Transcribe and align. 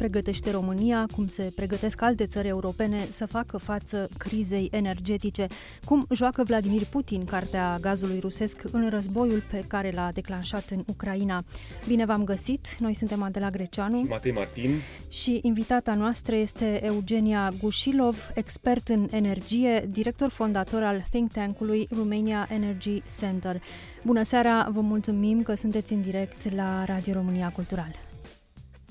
Pregătește 0.00 0.50
România, 0.50 1.06
cum 1.14 1.28
se 1.28 1.52
pregătesc 1.54 2.02
alte 2.02 2.26
țări 2.26 2.48
europene 2.48 3.06
să 3.10 3.26
facă 3.26 3.56
față 3.56 4.08
crizei 4.18 4.68
energetice, 4.72 5.46
cum 5.84 6.06
joacă 6.14 6.42
Vladimir 6.42 6.84
Putin 6.84 7.24
cartea 7.24 7.78
gazului 7.80 8.18
rusesc 8.18 8.62
în 8.72 8.88
războiul 8.88 9.42
pe 9.50 9.64
care 9.66 9.90
l-a 9.94 10.10
declanșat 10.12 10.70
în 10.70 10.82
Ucraina. 10.86 11.44
Bine 11.86 12.04
v-am 12.04 12.24
găsit, 12.24 12.76
noi 12.78 12.94
suntem 12.94 13.22
Adela 13.22 13.50
Greceanu 13.50 13.96
și 13.96 14.08
Matei 14.08 14.32
Martin 14.32 14.80
și 15.08 15.38
invitata 15.42 15.94
noastră 15.94 16.34
este 16.34 16.84
Eugenia 16.84 17.52
Gușilov, 17.60 18.30
expert 18.34 18.88
în 18.88 19.08
energie, 19.10 19.88
director 19.90 20.30
fondator 20.30 20.82
al 20.82 21.04
think 21.10 21.32
tank-ului 21.32 21.88
Romania 21.96 22.48
Energy 22.50 23.02
Center. 23.18 23.62
Bună 24.04 24.22
seara, 24.22 24.68
vă 24.70 24.80
mulțumim 24.80 25.42
că 25.42 25.54
sunteți 25.54 25.92
în 25.92 26.00
direct 26.02 26.54
la 26.54 26.84
Radio 26.84 27.12
România 27.12 27.48
Cultural. 27.48 28.09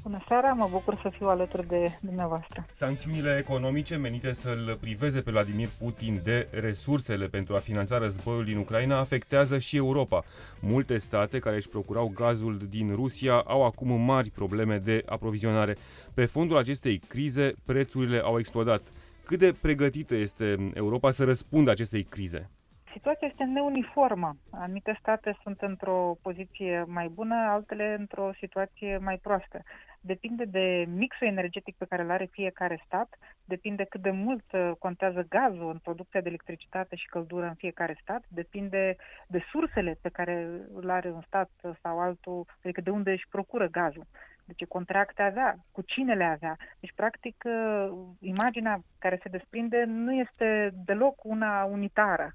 Bună 0.04 0.24
seara, 0.28 0.54
mă 0.54 0.68
bucur 0.72 1.00
să 1.02 1.10
fiu 1.10 1.28
alături 1.28 1.68
de 1.68 1.98
dumneavoastră. 2.02 2.66
Sancțiunile 2.72 3.38
economice 3.38 3.96
menite 3.96 4.34
să-l 4.34 4.78
priveze 4.82 5.22
pe 5.22 5.32
Vladimir 5.32 5.68
Putin 5.80 6.22
de 6.24 6.48
resursele 6.52 7.28
pentru 7.28 7.56
a 7.56 7.60
finanța 7.60 7.98
războiul 7.98 8.46
din 8.46 8.58
Ucraina 8.58 8.98
afectează 8.98 9.58
și 9.58 9.76
Europa. 9.76 10.24
Multe 10.62 10.98
state 10.98 11.40
care 11.40 11.56
își 11.56 11.70
procurau 11.70 12.12
gazul 12.16 12.58
din 12.70 12.96
Rusia 12.96 13.34
au 13.40 13.66
acum 13.66 14.02
mari 14.02 14.30
probleme 14.30 14.78
de 14.78 15.04
aprovizionare. 15.06 15.76
Pe 16.14 16.26
fondul 16.26 16.58
acestei 16.58 16.98
crize, 16.98 17.54
prețurile 17.66 18.20
au 18.20 18.40
explodat. 18.40 18.82
Cât 19.26 19.40
de 19.40 19.56
pregătită 19.62 20.16
este 20.16 20.72
Europa 20.74 21.12
să 21.12 21.24
răspundă 21.24 21.72
acestei 21.72 22.04
crize? 22.04 22.50
Situația 22.94 23.28
este 23.28 23.44
neuniformă. 23.44 24.36
Anumite 24.52 24.98
state 25.00 25.38
sunt 25.44 25.62
într-o 25.62 26.18
poziție 26.22 26.86
mai 26.88 27.08
bună, 27.08 27.36
altele 27.50 27.96
într-o 28.00 28.30
situație 28.40 28.98
mai 28.98 29.18
proastă. 29.18 29.62
Depinde 30.02 30.46
de 30.46 30.86
mixul 30.88 31.28
energetic 31.28 31.76
pe 31.78 31.86
care 31.86 32.02
îl 32.02 32.12
are 32.12 32.26
fiecare 32.32 32.82
stat, 32.86 33.18
depinde 33.46 33.84
cât 33.84 34.02
de 34.02 34.12
mult 34.12 34.52
uh, 34.52 34.72
contează 34.80 35.26
gazul 35.30 35.70
în 35.70 35.78
producția 35.78 36.22
de 36.22 36.30
electricitate 36.30 36.96
și 36.96 37.08
căldură 37.08 37.46
în 37.46 37.54
fiecare 37.54 37.98
stat, 38.02 38.24
depinde 38.28 38.96
de 39.28 39.44
sursele 39.52 39.98
pe 40.02 40.10
care 40.10 40.48
îl 40.74 40.90
are 40.90 41.12
un 41.12 41.22
stat 41.22 41.50
sau 41.82 42.00
altul, 42.00 42.46
adică 42.64 42.82
de 42.82 42.90
unde 42.90 43.12
își 43.12 43.28
procură 43.30 43.68
gazul. 43.68 44.06
De 44.46 44.54
ce 44.56 44.66
contracte 44.66 45.22
avea, 45.22 45.56
cu 45.72 45.82
cine 45.82 46.14
le 46.14 46.24
avea. 46.24 46.58
Deci, 46.80 46.94
practic, 46.96 47.44
uh, 47.46 47.92
imaginea 48.20 48.82
care 49.00 49.20
se 49.22 49.30
desprinde 49.30 49.84
nu 49.84 50.14
este 50.14 50.72
deloc 50.86 51.24
una 51.24 51.64
unitară. 51.64 52.32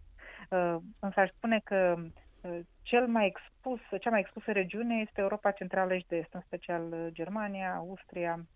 Uh, 0.50 0.76
însă 0.98 1.20
aș 1.20 1.28
spune 1.28 1.60
că 1.64 1.94
uh, 1.98 2.04
cel 2.82 3.06
mai 3.06 3.26
expus, 3.26 3.80
cea 4.00 4.10
mai 4.10 4.20
expusă 4.20 4.52
regiune 4.52 4.94
este 5.06 5.20
Europa 5.20 5.50
Centrală 5.50 5.96
și 5.96 6.06
de 6.08 6.16
Est, 6.16 6.34
în 6.34 6.40
special 6.46 6.92
uh, 6.92 7.06
Germania, 7.12 7.74
Austria, 7.74 8.46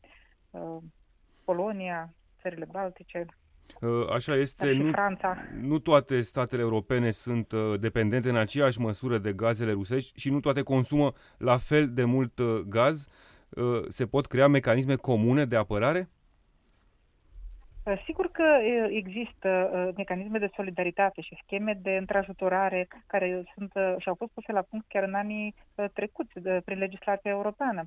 Polonia, 1.45 2.15
țările 2.41 2.67
Baltice. 2.71 3.27
Așa 4.13 4.35
este, 4.35 4.73
nu, 4.73 4.91
Franța. 4.91 5.37
nu 5.61 5.79
toate 5.79 6.21
statele 6.21 6.63
europene 6.63 7.11
sunt 7.11 7.53
dependente 7.81 8.29
în 8.29 8.37
aceeași 8.37 8.81
măsură 8.81 9.19
de 9.19 9.33
gazele 9.33 9.73
rusești 9.73 10.21
și 10.21 10.31
nu 10.31 10.41
toate 10.41 10.63
consumă 10.63 11.13
la 11.39 11.57
fel 11.57 11.93
de 11.93 12.05
mult 12.05 12.41
gaz. 12.69 13.09
Se 13.89 14.07
pot 14.07 14.27
crea 14.27 14.49
mecanisme 14.49 14.97
comune 14.97 15.45
de 15.45 15.57
apărare? 15.57 16.09
Uh, 17.89 18.03
sigur 18.05 18.31
că 18.31 18.59
uh, 18.61 18.87
există 18.91 19.71
uh, 19.73 19.95
mecanisme 19.97 20.39
de 20.39 20.51
solidaritate 20.55 21.21
și 21.21 21.39
scheme 21.43 21.79
de 21.83 21.97
întrajutorare 21.97 22.89
care 23.07 23.43
sunt 23.55 23.73
și 23.99 24.09
au 24.09 24.15
fost 24.15 24.33
puse 24.33 24.53
la 24.53 24.63
punct 24.63 24.85
chiar 24.89 25.03
în 25.03 25.15
anii 25.15 25.55
trecuți 25.93 26.33
prin 26.65 26.79
legislația 26.79 27.31
europeană. 27.31 27.83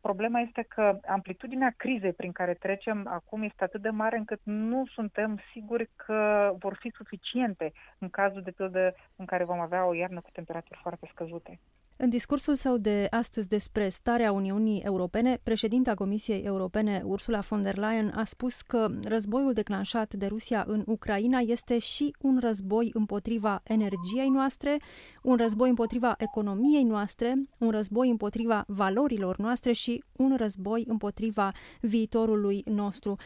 Problema 0.00 0.40
este 0.40 0.62
că 0.68 0.98
amplitudinea 1.06 1.74
crizei 1.76 2.12
prin 2.12 2.32
care 2.32 2.54
trecem 2.54 3.06
acum 3.06 3.42
este 3.42 3.64
atât 3.64 3.82
de 3.82 3.90
mare 3.90 4.16
încât 4.16 4.40
nu 4.42 4.86
suntem 4.86 5.40
siguri 5.52 5.90
că 5.96 6.50
vor 6.58 6.76
fi 6.80 6.90
suficiente 6.94 7.72
în 7.98 8.08
cazul 8.08 8.42
de 8.42 8.50
pildă 8.50 8.94
în 9.16 9.24
care 9.24 9.44
vom 9.44 9.60
avea 9.60 9.86
o 9.86 9.94
iarnă 9.94 10.20
cu 10.20 10.30
temperaturi 10.32 10.78
foarte 10.82 11.08
scăzute. 11.12 11.60
În 12.02 12.08
discursul 12.08 12.54
său 12.54 12.76
de 12.76 13.06
astăzi 13.10 13.48
despre 13.48 13.88
starea 13.88 14.32
Uniunii 14.32 14.80
Europene, 14.80 15.38
președinta 15.42 15.94
Comisiei 15.94 16.42
Europene 16.42 17.02
Ursula 17.04 17.38
von 17.38 17.62
der 17.62 17.76
Leyen 17.76 18.12
a 18.16 18.24
spus 18.24 18.60
că 18.60 18.88
războiul 19.04 19.52
declanșat 19.52 20.14
de 20.14 20.26
Rusia 20.26 20.64
în 20.66 20.82
Ucraina 20.86 21.38
este 21.38 21.78
și 21.78 22.14
un 22.20 22.38
război 22.40 22.90
împotriva 22.92 23.60
energiei 23.64 24.28
noastre, 24.28 24.76
un 25.22 25.36
război 25.36 25.68
împotriva 25.68 26.14
economiei 26.18 26.84
noastre, 26.84 27.34
un 27.58 27.70
război 27.70 28.10
împotriva 28.10 28.64
valorilor 28.66 29.36
noastre 29.36 29.72
și 29.72 29.89
un 30.12 30.36
război 30.36 30.84
împotriva 30.88 31.52
viitorului 31.80 32.62
nostru. 32.64 33.16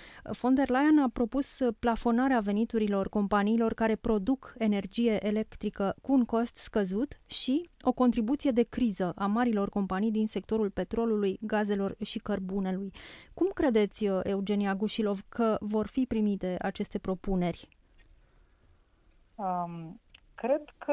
Von 0.40 0.54
der 0.54 0.68
Leyen 0.68 0.98
a 0.98 1.08
propus 1.12 1.58
plafonarea 1.78 2.40
veniturilor 2.40 3.08
companiilor 3.08 3.74
care 3.74 3.96
produc 3.96 4.54
energie 4.58 5.26
electrică 5.26 5.94
cu 6.02 6.12
un 6.12 6.24
cost 6.24 6.56
scăzut 6.56 7.20
și 7.26 7.68
o 7.82 7.92
contribuție 7.92 8.50
de 8.50 8.62
criză 8.62 9.12
a 9.16 9.26
marilor 9.26 9.68
companii 9.68 10.10
din 10.10 10.26
sectorul 10.26 10.70
petrolului, 10.70 11.38
gazelor 11.40 11.94
și 12.04 12.18
cărbunelui. 12.18 12.92
Cum 13.34 13.50
credeți, 13.54 14.04
Eugenia 14.22 14.74
Gușilov, 14.74 15.20
că 15.28 15.56
vor 15.60 15.86
fi 15.86 16.04
primite 16.06 16.56
aceste 16.60 16.98
propuneri? 16.98 17.68
Um, 19.34 20.00
cred 20.34 20.62
că 20.78 20.92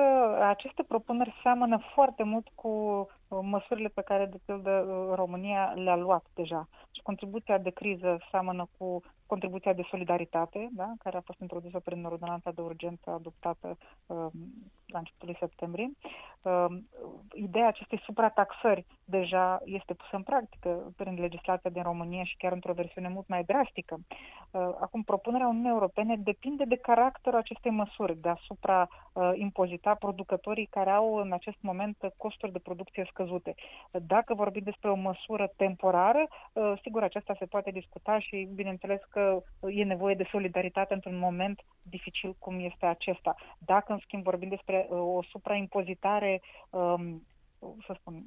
aceste 0.50 0.84
propuneri 0.84 1.40
seamănă 1.44 1.80
foarte 1.94 2.24
mult 2.24 2.48
cu 2.56 2.68
uh, 2.68 3.06
măsurile 3.42 3.88
pe 3.88 4.02
care, 4.02 4.26
de 4.26 4.40
pildă, 4.46 4.72
uh, 4.72 5.16
România 5.16 5.74
le-a 5.76 5.96
luat 5.96 6.26
deja. 6.34 6.68
Și 6.92 7.02
contribuția 7.02 7.58
de 7.58 7.70
criză 7.70 8.18
seamănă 8.32 8.68
cu 8.78 9.02
contribuția 9.34 9.74
de 9.74 9.88
solidaritate, 9.90 10.70
da, 10.72 10.90
care 11.04 11.18
a 11.18 11.28
fost 11.30 11.40
introdusă 11.40 11.80
prin 11.80 12.06
ordonanța 12.06 12.52
de 12.52 12.62
urgență 12.62 13.10
adoptată 13.10 13.78
uh, 14.06 14.28
la 14.92 15.00
începutul 15.00 15.38
septembrie. 15.40 15.92
Uh, 16.42 16.66
ideea 17.34 17.68
acestei 17.68 18.02
suprataxări 18.06 18.86
deja 19.06 19.62
este 19.66 19.94
pusă 19.94 20.16
în 20.16 20.24
practică 20.24 20.94
prin 20.96 21.14
legislația 21.20 21.70
din 21.70 21.84
România 21.84 22.24
și 22.24 22.38
chiar 22.38 22.52
într-o 22.52 22.74
versiune 22.74 23.08
mult 23.08 23.28
mai 23.28 23.44
drastică. 23.44 23.96
Uh, 23.98 24.70
acum, 24.80 25.02
propunerea 25.04 25.48
Uniunii 25.48 25.78
Europene 25.78 26.16
depinde 26.16 26.64
de 26.64 26.76
caracterul 26.76 27.40
acestei 27.40 27.72
măsuri, 27.72 28.18
de 28.18 28.30
asupra 28.30 28.88
uh, 29.14 29.32
impozita 29.34 29.94
producătorii 29.96 30.66
care 30.66 30.90
au 30.90 31.16
în 31.16 31.32
acest 31.32 31.58
moment 31.62 31.98
costuri 32.18 32.52
de 32.52 32.60
producție 32.60 33.08
scăzute. 33.10 33.21
Dacă 33.92 34.34
vorbim 34.34 34.64
despre 34.64 34.90
o 34.90 34.96
măsură 34.96 35.52
temporară, 35.56 36.28
uh, 36.54 36.74
sigur, 36.82 37.04
aceasta 37.04 37.36
se 37.40 37.46
poate 37.46 37.72
discuta 37.72 38.20
și, 38.20 38.50
bineînțeles, 38.54 39.00
că 39.10 39.22
că 39.22 39.44
e 39.70 39.84
nevoie 39.84 40.16
de 40.16 40.28
solidaritate 40.32 40.94
într-un 40.94 41.18
moment 41.18 41.60
dificil 41.82 42.36
cum 42.40 42.60
este 42.60 42.86
acesta. 42.86 43.36
Dacă, 43.58 43.92
în 43.94 44.00
schimb, 44.00 44.24
vorbim 44.24 44.50
despre 44.50 44.88
uh, 44.90 44.98
o 44.98 45.24
supraimpozitare, 45.24 46.42
um, 46.70 47.28
să 47.60 47.96
spun, 48.00 48.24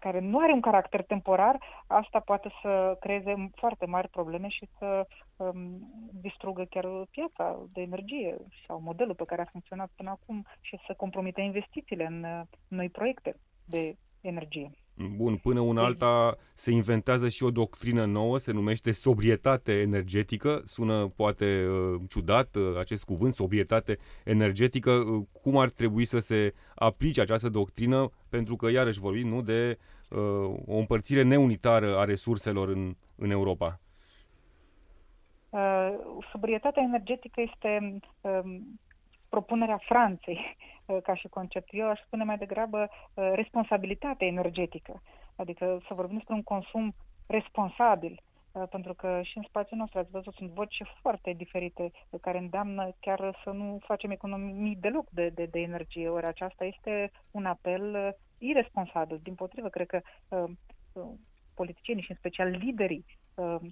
care 0.00 0.20
nu 0.20 0.38
are 0.38 0.52
un 0.52 0.60
caracter 0.60 1.02
temporar, 1.02 1.58
asta 1.86 2.20
poate 2.20 2.50
să 2.62 2.96
creeze 3.00 3.50
foarte 3.54 3.86
mari 3.86 4.08
probleme 4.08 4.48
și 4.48 4.68
să 4.78 5.06
um, 5.36 5.60
distrugă 6.12 6.64
chiar 6.64 6.86
piața 7.10 7.58
de 7.72 7.80
energie 7.80 8.36
sau 8.66 8.80
modelul 8.80 9.14
pe 9.14 9.24
care 9.24 9.42
a 9.42 9.50
funcționat 9.50 9.90
până 9.96 10.10
acum 10.10 10.46
și 10.60 10.78
să 10.86 10.94
compromite 10.94 11.40
investițiile 11.40 12.06
în 12.06 12.24
uh, 12.24 12.40
noi 12.68 12.88
proiecte 12.88 13.36
de 13.64 13.96
energie. 14.20 14.70
Bun, 15.16 15.36
până 15.36 15.60
una 15.60 15.84
alta 15.84 16.36
se 16.54 16.70
inventează 16.70 17.28
și 17.28 17.44
o 17.44 17.50
doctrină 17.50 18.04
nouă, 18.04 18.38
se 18.38 18.52
numește 18.52 18.92
sobrietate 18.92 19.72
energetică. 19.80 20.60
Sună 20.64 21.12
poate 21.16 21.66
uh, 21.66 22.00
ciudat 22.08 22.56
uh, 22.56 22.78
acest 22.78 23.04
cuvânt, 23.04 23.34
sobrietate 23.34 23.98
energetică. 24.24 24.90
Uh, 24.90 25.24
cum 25.42 25.56
ar 25.56 25.68
trebui 25.68 26.04
să 26.04 26.18
se 26.18 26.54
aplice 26.74 27.20
această 27.20 27.48
doctrină? 27.48 28.10
Pentru 28.28 28.56
că, 28.56 28.70
iarăși 28.70 28.98
vorbim, 28.98 29.28
nu, 29.28 29.42
de 29.42 29.78
uh, 30.10 30.18
o 30.66 30.76
împărțire 30.76 31.22
neunitară 31.22 31.98
a 31.98 32.04
resurselor 32.04 32.68
în, 32.68 32.94
în 33.16 33.30
Europa. 33.30 33.80
Uh, 35.50 35.94
sobrietatea 36.32 36.82
energetică 36.82 37.40
este 37.40 37.98
uh, 38.20 38.56
propunerea 39.28 39.80
Franței 39.86 40.56
uh, 40.58 40.77
ca 41.02 41.14
și 41.14 41.28
concept. 41.28 41.68
Eu 41.70 41.88
aș 41.88 42.00
spune 42.00 42.24
mai 42.24 42.38
degrabă 42.38 42.88
uh, 42.88 43.30
responsabilitate 43.34 44.24
energetică, 44.24 45.02
adică 45.36 45.80
să 45.86 45.94
vorbim 45.94 46.16
despre 46.16 46.34
un 46.34 46.42
consum 46.42 46.94
responsabil, 47.26 48.22
uh, 48.52 48.62
pentru 48.70 48.94
că 48.94 49.20
și 49.22 49.36
în 49.36 49.44
spațiul 49.48 49.78
nostru, 49.78 49.98
ați 49.98 50.10
văzut, 50.10 50.34
sunt 50.34 50.50
voci 50.50 50.82
foarte 51.00 51.32
diferite 51.32 51.90
care 52.20 52.38
îndeamnă 52.38 52.90
chiar 53.00 53.40
să 53.44 53.50
nu 53.50 53.78
facem 53.86 54.10
economii 54.10 54.76
deloc 54.76 55.10
de, 55.10 55.28
de, 55.28 55.44
de 55.44 55.60
energie. 55.60 56.08
Ori 56.08 56.26
aceasta 56.26 56.64
este 56.64 57.10
un 57.30 57.46
apel 57.46 58.16
irresponsabil. 58.38 59.20
Din 59.22 59.34
potrivă, 59.34 59.68
cred 59.68 59.86
că 59.86 60.00
politicienii 61.54 62.02
și 62.02 62.10
în 62.10 62.16
special 62.16 62.48
liderii 62.48 63.04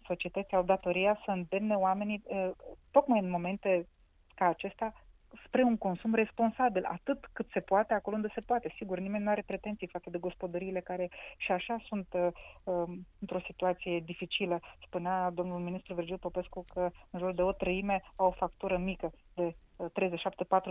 societății 0.06 0.56
au 0.56 0.62
datoria 0.62 1.20
să 1.24 1.30
îndemne 1.30 1.74
oamenii, 1.74 2.22
tocmai 2.90 3.20
în 3.20 3.30
momente 3.30 3.86
ca 4.34 4.46
acesta, 4.46 4.92
spre 5.44 5.62
un 5.62 5.76
consum 5.76 6.14
responsabil, 6.14 6.84
atât 6.84 7.28
cât 7.32 7.46
se 7.52 7.60
poate, 7.60 7.94
acolo 7.94 8.16
unde 8.16 8.30
se 8.34 8.40
poate. 8.40 8.72
Sigur, 8.76 8.98
nimeni 8.98 9.24
nu 9.24 9.30
are 9.30 9.42
pretenții 9.46 9.86
față 9.86 10.10
de 10.10 10.18
gospodăriile 10.18 10.80
care 10.80 11.10
și 11.36 11.52
așa 11.52 11.76
sunt 11.86 12.06
uh, 12.12 12.28
um, 12.64 13.06
într-o 13.20 13.40
situație 13.46 14.00
dificilă. 14.00 14.60
Spunea 14.86 15.30
domnul 15.30 15.58
ministru 15.58 15.94
Virgil 15.94 16.18
Popescu 16.18 16.64
că 16.74 16.90
în 17.10 17.18
jur 17.18 17.34
de 17.34 17.42
o 17.42 17.52
treime 17.52 18.02
au 18.16 18.26
o 18.26 18.30
factură 18.30 18.78
mică 18.78 19.12
de 19.34 19.54
37-40 19.76 19.86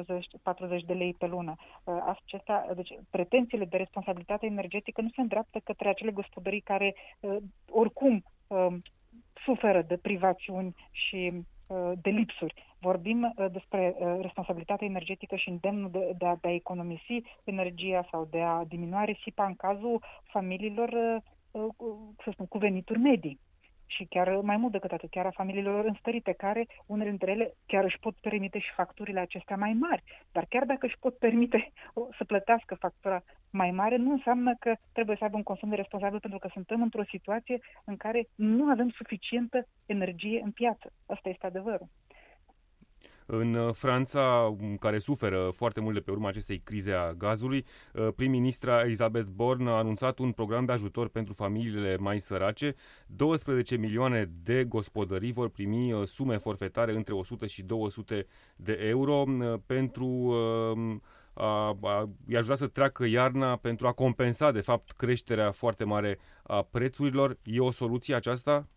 uh, 0.08 0.86
de 0.86 0.94
lei 0.94 1.14
pe 1.14 1.26
lună. 1.26 1.56
Uh, 1.84 2.04
acestea, 2.06 2.74
deci, 2.76 2.94
pretențiile 3.10 3.66
de 3.66 3.78
responsabilitate 3.78 4.46
energetică 4.46 5.02
nu 5.02 5.10
se 5.16 5.22
îndreaptă 5.22 5.60
către 5.60 5.90
acele 5.90 6.12
gospodării 6.12 6.62
care 6.62 6.96
uh, 7.20 7.38
oricum 7.70 8.24
uh, 8.48 8.76
suferă 9.46 9.82
de 9.82 9.98
privațiuni 9.98 10.76
și 10.92 11.32
Uh, 11.32 11.55
de 12.02 12.10
lipsuri. 12.10 12.54
Vorbim 12.80 13.24
uh, 13.24 13.46
despre 13.52 13.96
uh, 13.98 14.18
responsabilitatea 14.22 14.88
energetică 14.88 15.36
și 15.36 15.50
îndemnul 15.50 15.90
de, 15.92 16.16
de, 16.18 16.26
a, 16.26 16.36
de 16.42 16.48
a 16.48 16.54
economisi 16.54 17.22
energia 17.44 18.08
sau 18.12 18.28
de 18.32 18.42
a 18.42 18.64
diminua 18.68 19.04
risipa 19.04 19.46
în 19.46 19.56
cazul 19.56 20.04
familiilor, 20.24 20.90
să 22.24 22.30
spun, 22.32 22.46
cu 22.46 22.58
venituri 22.58 23.00
medii 23.00 23.40
și 23.86 24.06
chiar 24.10 24.28
mai 24.30 24.58
mult 24.58 24.72
decât 24.72 24.92
atât, 24.92 25.10
chiar 25.10 25.26
a 25.26 25.32
familiilor 25.32 25.86
înstărite, 25.86 26.32
care 26.32 26.68
unele 26.86 27.10
dintre 27.10 27.32
ele 27.32 27.54
chiar 27.66 27.84
își 27.84 28.00
pot 28.00 28.16
permite 28.16 28.60
și 28.60 28.74
facturile 28.74 29.20
acestea 29.20 29.56
mai 29.56 29.74
mari. 29.74 30.04
Dar 30.32 30.46
chiar 30.50 30.64
dacă 30.64 30.86
își 30.86 30.98
pot 31.00 31.18
permite 31.18 31.72
să 32.18 32.24
plătească 32.24 32.76
factura 32.76 33.24
mai 33.50 33.72
mare, 33.72 33.96
nu 33.96 34.12
înseamnă 34.12 34.56
că 34.60 34.76
trebuie 34.92 35.16
să 35.16 35.24
aibă 35.24 35.38
un 35.38 35.44
consum 35.44 35.70
de 35.70 35.76
responsabil, 35.76 36.20
pentru 36.20 36.40
că 36.40 36.50
suntem 36.54 36.82
într-o 36.82 37.04
situație 37.04 37.60
în 37.86 37.98
care 37.98 38.28
nu 38.36 38.70
avem 38.70 38.90
suficientă 38.90 39.68
energie 39.86 40.42
în 40.44 40.52
piață. 40.52 40.92
Asta 41.06 41.30
este 41.30 41.46
adevărul. 41.46 41.88
În 43.26 43.54
uh, 43.54 43.74
Franța, 43.74 44.56
care 44.80 45.00
suferă 45.00 45.50
foarte 45.54 45.80
mult 45.80 45.94
de 45.94 46.00
pe 46.00 46.12
urma 46.12 46.28
acestei 46.28 46.60
crize 46.60 46.92
a 46.92 47.14
gazului, 47.14 47.66
uh, 47.94 48.08
prim-ministra 48.16 48.82
Elizabeth 48.82 49.28
Borne 49.28 49.70
a 49.70 49.74
anunțat 49.74 50.20
un 50.20 50.32
program 50.32 50.66
de 50.66 50.72
ajutor 50.72 51.08
pentru 51.08 51.34
familiile 51.34 51.98
mai 51.98 52.20
sărace. 52.20 52.76
12 53.08 53.76
milioane 53.76 54.32
de 54.44 54.64
gospodării 54.64 55.32
vor 55.32 55.50
primi 55.50 55.94
uh, 55.94 56.08
sume 56.08 56.38
forfetare 56.38 56.96
între 56.96 57.14
100 57.14 57.46
și 57.46 57.64
200 57.64 58.28
de 58.56 58.80
euro 58.82 59.24
pentru 59.66 60.34
a, 61.34 61.78
a, 61.82 62.10
i-a 62.28 62.38
ajutat 62.38 62.58
să 62.58 62.68
treacă 62.68 63.06
iarna 63.06 63.56
pentru 63.56 63.88
a 63.88 63.92
compensa, 63.92 64.52
de 64.52 64.62
fapt, 64.62 64.92
creșterea 64.92 65.52
foarte 65.52 65.84
mare 65.84 66.20
a 66.44 66.62
prețurilor. 66.62 67.38
E 67.44 67.60
o 67.60 67.72
soluție 67.72 68.16
aceasta? 68.16 68.68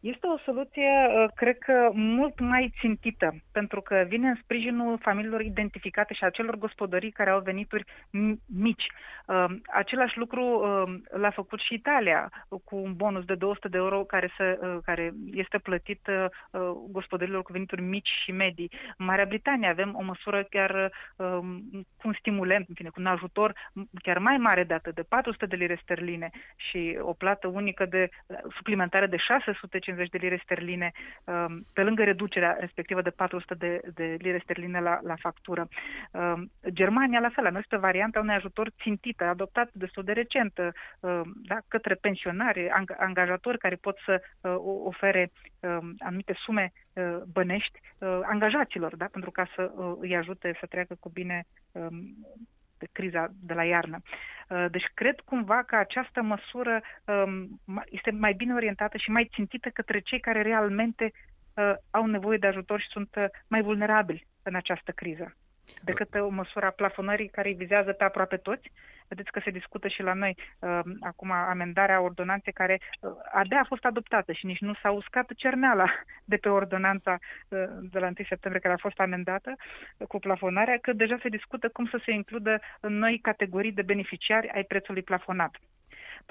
Este 0.00 0.26
o 0.26 0.38
soluție, 0.38 0.90
uh, 1.08 1.28
cred 1.34 1.58
că, 1.58 1.90
mult 1.92 2.40
mai 2.40 2.72
țintită, 2.80 3.34
pentru 3.52 3.80
că 3.80 4.04
vine 4.08 4.28
în 4.28 4.38
sprijinul 4.42 4.98
familiilor 4.98 5.40
identificate 5.40 6.14
și 6.14 6.24
a 6.24 6.30
celor 6.30 6.56
gospodării 6.56 7.10
care 7.10 7.30
au 7.30 7.40
venituri 7.40 7.84
mici. 8.46 8.86
Uh, 9.26 9.44
același 9.72 10.18
lucru 10.18 10.42
uh, 10.42 10.94
l-a 11.20 11.30
făcut 11.30 11.60
și 11.60 11.74
Italia, 11.74 12.30
cu 12.64 12.76
un 12.76 12.94
bonus 12.94 13.24
de 13.24 13.34
200 13.34 13.68
de 13.68 13.76
euro 13.76 14.04
care, 14.04 14.30
să, 14.36 14.58
care 14.84 15.12
este 15.32 15.58
plătit 15.58 16.08
gospodărilor 16.88 17.42
cu 17.42 17.52
venituri 17.52 17.82
mici 17.82 18.08
și 18.24 18.32
medii. 18.32 18.70
În 18.96 19.06
Marea 19.06 19.24
Britanie 19.24 19.68
avem 19.68 19.94
o 19.94 20.02
măsură 20.02 20.46
chiar 20.50 20.92
cu 21.96 22.08
un 22.08 22.14
stimulant, 22.18 22.68
în 22.68 22.74
fine, 22.74 22.88
cu 22.88 23.00
un 23.00 23.06
ajutor 23.06 23.52
chiar 24.02 24.18
mai 24.18 24.36
mare 24.36 24.64
de 24.64 24.74
atât, 24.74 24.94
de 24.94 25.02
400 25.02 25.46
de 25.46 25.56
lire 25.56 25.78
sterline 25.82 26.30
și 26.56 26.98
o 27.00 27.12
plată 27.12 27.46
unică 27.46 27.86
de 27.86 28.08
suplimentare 28.56 29.06
de 29.06 29.16
600 29.16 29.78
250 29.88 30.08
de 30.10 30.18
lire 30.18 30.40
sterline, 30.42 30.92
um, 31.24 31.66
pe 31.72 31.82
lângă 31.82 32.04
reducerea 32.04 32.56
respectivă 32.60 33.02
de 33.02 33.10
400 33.10 33.54
de, 33.54 33.80
de 33.94 34.16
lire 34.18 34.40
sterline 34.42 34.80
la, 34.80 34.98
la 35.02 35.16
factură. 35.16 35.68
Um, 36.12 36.50
Germania, 36.68 37.20
la 37.20 37.28
fel, 37.28 37.46
a 37.46 37.50
mers 37.50 37.66
pe 37.66 37.76
varianta 37.76 38.20
unui 38.20 38.34
ajutor 38.34 38.70
țintit, 38.82 39.20
adoptat 39.20 39.70
destul 39.72 40.04
de 40.04 40.12
recent 40.12 40.58
um, 40.58 41.32
da, 41.46 41.58
către 41.68 41.94
pensionari, 41.94 42.70
angajatori 42.98 43.58
care 43.58 43.74
pot 43.74 43.96
să 44.04 44.22
uh, 44.40 44.56
ofere 44.84 45.30
anumite 45.98 46.34
sume 46.36 46.72
uh, 46.92 47.18
bănești 47.32 47.80
uh, 47.98 48.18
angajaților, 48.22 48.96
da, 48.96 49.04
pentru 49.12 49.30
ca 49.30 49.48
să 49.54 49.70
îi 50.00 50.16
ajute 50.16 50.56
să 50.60 50.66
treacă 50.66 50.96
cu 51.00 51.08
bine 51.08 51.46
de 52.78 52.88
criza 52.92 53.32
de 53.40 53.54
la 53.54 53.64
iarnă. 53.64 53.98
Uh, 54.48 54.66
deci 54.70 54.90
cred 54.94 55.20
cumva 55.20 55.62
că 55.62 55.76
această 55.76 56.22
măsură 56.22 56.80
um, 57.04 57.60
este 57.86 58.10
mai 58.10 58.32
bine 58.32 58.54
orientată 58.54 58.96
și 58.96 59.10
mai 59.10 59.30
țintită 59.34 59.68
către 59.68 60.00
cei 60.00 60.20
care 60.20 60.42
realmente 60.42 61.12
uh, 61.54 61.72
au 61.90 62.06
nevoie 62.06 62.38
de 62.38 62.46
ajutor 62.46 62.80
și 62.80 62.88
sunt 62.88 63.14
uh, 63.16 63.24
mai 63.48 63.62
vulnerabili 63.62 64.26
în 64.42 64.54
această 64.54 64.92
criză 64.92 65.36
decât 65.82 66.14
o 66.14 66.28
măsură 66.28 66.66
a 66.66 66.70
plafonării 66.70 67.28
care 67.28 67.48
îi 67.48 67.54
vizează 67.54 67.92
pe 67.92 68.04
aproape 68.04 68.36
toți. 68.36 68.72
Vedeți 69.08 69.30
că 69.30 69.40
se 69.44 69.50
discută 69.50 69.88
și 69.88 70.02
la 70.02 70.12
noi 70.12 70.36
uh, 70.58 70.80
acum 71.00 71.30
amendarea 71.30 72.00
ordonanței 72.00 72.52
care 72.52 72.80
uh, 73.00 73.10
abia 73.32 73.60
a 73.60 73.66
fost 73.68 73.84
adoptată 73.84 74.32
și 74.32 74.46
nici 74.46 74.60
nu 74.60 74.74
s-a 74.82 74.90
uscat 74.90 75.32
cerneala 75.36 75.86
de 76.24 76.36
pe 76.36 76.48
ordonanța 76.48 77.12
uh, 77.48 77.64
de 77.80 77.98
la 77.98 78.06
1 78.06 78.14
septembrie 78.28 78.62
care 78.62 78.74
a 78.74 78.86
fost 78.86 79.00
amendată 79.00 79.54
uh, 79.56 80.06
cu 80.06 80.18
plafonarea, 80.18 80.78
că 80.80 80.92
deja 80.92 81.18
se 81.22 81.28
discută 81.28 81.68
cum 81.68 81.86
să 81.86 82.00
se 82.04 82.10
includă 82.10 82.60
noi 82.80 83.18
categorii 83.18 83.72
de 83.72 83.82
beneficiari 83.82 84.48
ai 84.48 84.64
prețului 84.64 85.02
plafonat. 85.02 85.56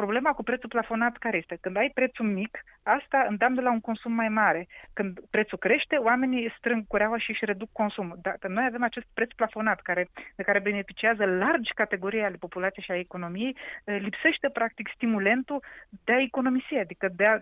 Problema 0.02 0.32
cu 0.34 0.44
prețul 0.44 0.70
plafonat 0.70 1.18
care 1.18 1.38
este? 1.38 1.58
Când 1.62 1.78
ai 1.78 1.90
prețul 1.94 2.26
mic, 2.26 2.64
asta 2.84 3.26
îndeamnă 3.30 3.62
la 3.62 3.72
un 3.72 3.80
consum 3.80 4.12
mai 4.12 4.30
mare. 4.30 4.68
Când 4.94 5.20
prețul 5.30 5.58
crește, 5.58 5.96
oamenii 5.96 6.54
strâng 6.58 6.88
cureaua 6.88 7.18
și 7.18 7.30
își 7.30 7.46
reduc 7.46 7.70
consumul. 7.72 8.18
Dacă 8.22 8.48
noi 8.48 8.66
avem 8.66 8.84
acest 8.84 9.06
preț 9.14 9.32
plafonat 9.36 9.82
care, 9.82 10.10
de 10.36 10.44
care 10.44 10.60
beneficiază 10.60 11.26
largi 11.26 11.74
categorii 11.74 12.22
ale 12.22 12.36
populației 12.36 12.86
și 12.86 12.92
a 12.92 12.98
economiei, 12.98 13.56
eh, 13.84 13.98
lipsește 14.00 14.50
practic 14.50 14.90
stimulentul 14.94 15.64
de 16.04 16.12
a 16.12 16.22
economisi, 16.22 16.76
adică 16.76 17.10
de 17.16 17.26
a, 17.26 17.38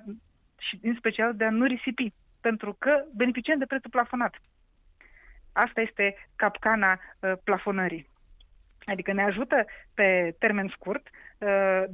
și 0.57 0.79
în 0.81 0.95
special 0.97 1.35
de 1.35 1.45
a 1.45 1.49
nu 1.49 1.65
risipi, 1.65 2.13
pentru 2.41 2.75
că 2.79 3.03
beneficiem 3.15 3.57
de 3.57 3.65
prețul 3.65 3.89
plafonat. 3.89 4.35
Asta 5.53 5.81
este 5.81 6.27
capcana 6.35 6.91
uh, 6.91 7.31
plafonării. 7.43 8.07
Adică 8.85 9.13
ne 9.13 9.24
ajută 9.24 9.65
pe 9.93 10.35
termen 10.39 10.67
scurt, 10.75 11.07
uh, 11.07 11.25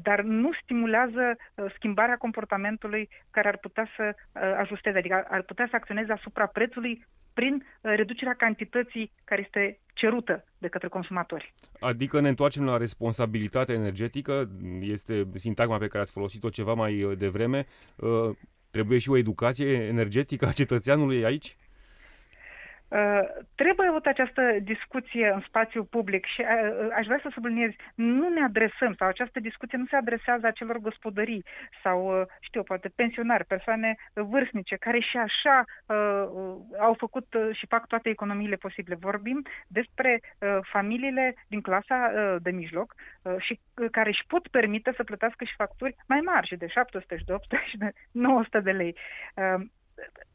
dar 0.01 0.21
nu 0.21 0.49
stimulează 0.63 1.35
uh, 1.55 1.65
schimbarea 1.75 2.17
comportamentului 2.17 3.09
care 3.29 3.47
ar 3.47 3.57
putea 3.57 3.87
să 3.95 4.15
uh, 4.15 4.41
ajusteze, 4.57 4.97
adică 4.97 5.25
ar 5.29 5.41
putea 5.41 5.67
să 5.69 5.75
acționeze 5.75 6.11
asupra 6.11 6.45
prețului 6.45 7.05
prin 7.33 7.65
reducerea 7.81 8.33
cantității 8.33 9.11
care 9.23 9.41
este 9.41 9.79
cerută 9.93 10.45
de 10.57 10.67
către 10.67 10.87
consumatori. 10.87 11.53
Adică 11.79 12.19
ne 12.19 12.27
întoarcem 12.27 12.65
la 12.65 12.77
responsabilitatea 12.77 13.75
energetică, 13.75 14.49
este 14.79 15.27
sintagma 15.33 15.77
pe 15.77 15.87
care 15.87 16.03
ați 16.03 16.11
folosit-o 16.11 16.49
ceva 16.49 16.73
mai 16.73 17.13
devreme. 17.17 17.65
Trebuie 18.71 18.99
și 18.99 19.09
o 19.09 19.17
educație 19.17 19.83
energetică 19.83 20.45
a 20.45 20.51
cetățeanului 20.51 21.25
aici? 21.25 21.55
Uh, 22.91 23.21
trebuie 23.55 23.87
avut 23.87 24.05
această 24.05 24.41
discuție 24.61 25.31
în 25.33 25.41
spațiu 25.47 25.83
public 25.83 26.25
și 26.25 26.41
uh, 26.41 26.85
uh, 26.85 26.87
aș 26.97 27.05
vrea 27.05 27.19
să 27.21 27.29
subliniez, 27.33 27.71
nu 27.95 28.29
ne 28.29 28.43
adresăm 28.43 28.93
sau 28.97 29.07
această 29.07 29.39
discuție 29.39 29.77
nu 29.77 29.85
se 29.85 29.95
adresează 29.95 30.47
acelor 30.47 30.77
gospodării 30.77 31.45
sau, 31.83 32.19
uh, 32.19 32.27
știu, 32.39 32.63
poate 32.63 32.91
pensionari, 32.95 33.45
persoane 33.45 33.95
vârstnice 34.13 34.75
care 34.75 34.99
și 34.99 35.17
așa 35.17 35.63
uh, 35.85 36.55
au 36.79 36.93
făcut 36.97 37.33
uh, 37.33 37.49
și 37.55 37.65
fac 37.67 37.87
toate 37.87 38.09
economiile 38.09 38.55
posibile. 38.55 38.95
Vorbim 38.99 39.41
despre 39.67 40.21
uh, 40.39 40.57
familiile 40.61 41.35
din 41.47 41.61
clasa 41.61 42.11
uh, 42.15 42.35
de 42.41 42.51
mijloc 42.51 42.95
uh, 43.21 43.35
și 43.39 43.59
uh, 43.75 43.87
care 43.91 44.09
își 44.09 44.25
pot 44.27 44.47
permite 44.47 44.93
să 44.95 45.03
plătească 45.03 45.43
și 45.43 45.55
facturi 45.55 45.95
mai 46.07 46.19
mari 46.19 46.47
și 46.47 46.55
de 46.55 46.67
700 46.67 47.17
și 47.17 47.25
de 47.25 47.33
800 47.33 47.63
și 47.69 47.77
de 47.77 47.91
900 48.11 48.59
de 48.59 48.71
lei. 48.71 48.95
Uh, 49.35 49.63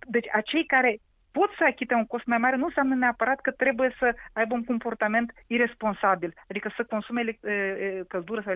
deci 0.07 0.27
acei 0.33 0.67
care 0.67 0.99
pot 1.39 1.51
să 1.59 1.65
achite 1.65 1.95
un 1.95 2.07
cost 2.07 2.27
mai 2.27 2.39
mare, 2.39 2.57
nu 2.57 2.65
înseamnă 2.65 2.95
neapărat 2.95 3.41
că 3.41 3.51
trebuie 3.51 3.91
să 3.99 4.15
aibă 4.33 4.55
un 4.55 4.65
comportament 4.65 5.33
irresponsabil, 5.47 6.35
adică 6.49 6.73
să 6.77 6.85
consume 6.85 7.39
căldură 8.09 8.41
sau 8.45 8.53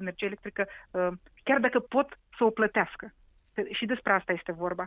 energie 0.00 0.26
electrică, 0.26 0.66
chiar 1.42 1.58
dacă 1.60 1.78
pot 1.80 2.18
să 2.36 2.44
o 2.44 2.50
plătească. 2.50 3.12
Și 3.70 3.86
despre 3.86 4.12
asta 4.12 4.32
este 4.32 4.52
vorba. 4.52 4.84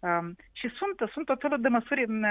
Um, 0.00 0.36
și 0.52 0.68
sunt, 0.68 1.10
sunt 1.10 1.26
tot 1.26 1.40
felul 1.40 1.60
de 1.60 1.68
măsuri 1.68 2.04
în, 2.06 2.24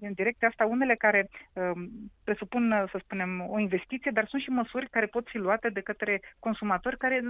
în 0.00 0.12
direcția 0.14 0.48
asta, 0.48 0.64
unele 0.64 0.94
care 0.94 1.28
um, 1.52 1.90
presupun, 2.24 2.88
să 2.90 2.98
spunem, 3.02 3.46
o 3.48 3.58
investiție, 3.58 4.10
dar 4.14 4.26
sunt 4.26 4.42
și 4.42 4.50
măsuri 4.50 4.88
care 4.90 5.06
pot 5.06 5.28
fi 5.28 5.36
luate 5.38 5.68
de 5.68 5.80
către 5.80 6.20
consumatori 6.38 6.96
care 6.96 7.20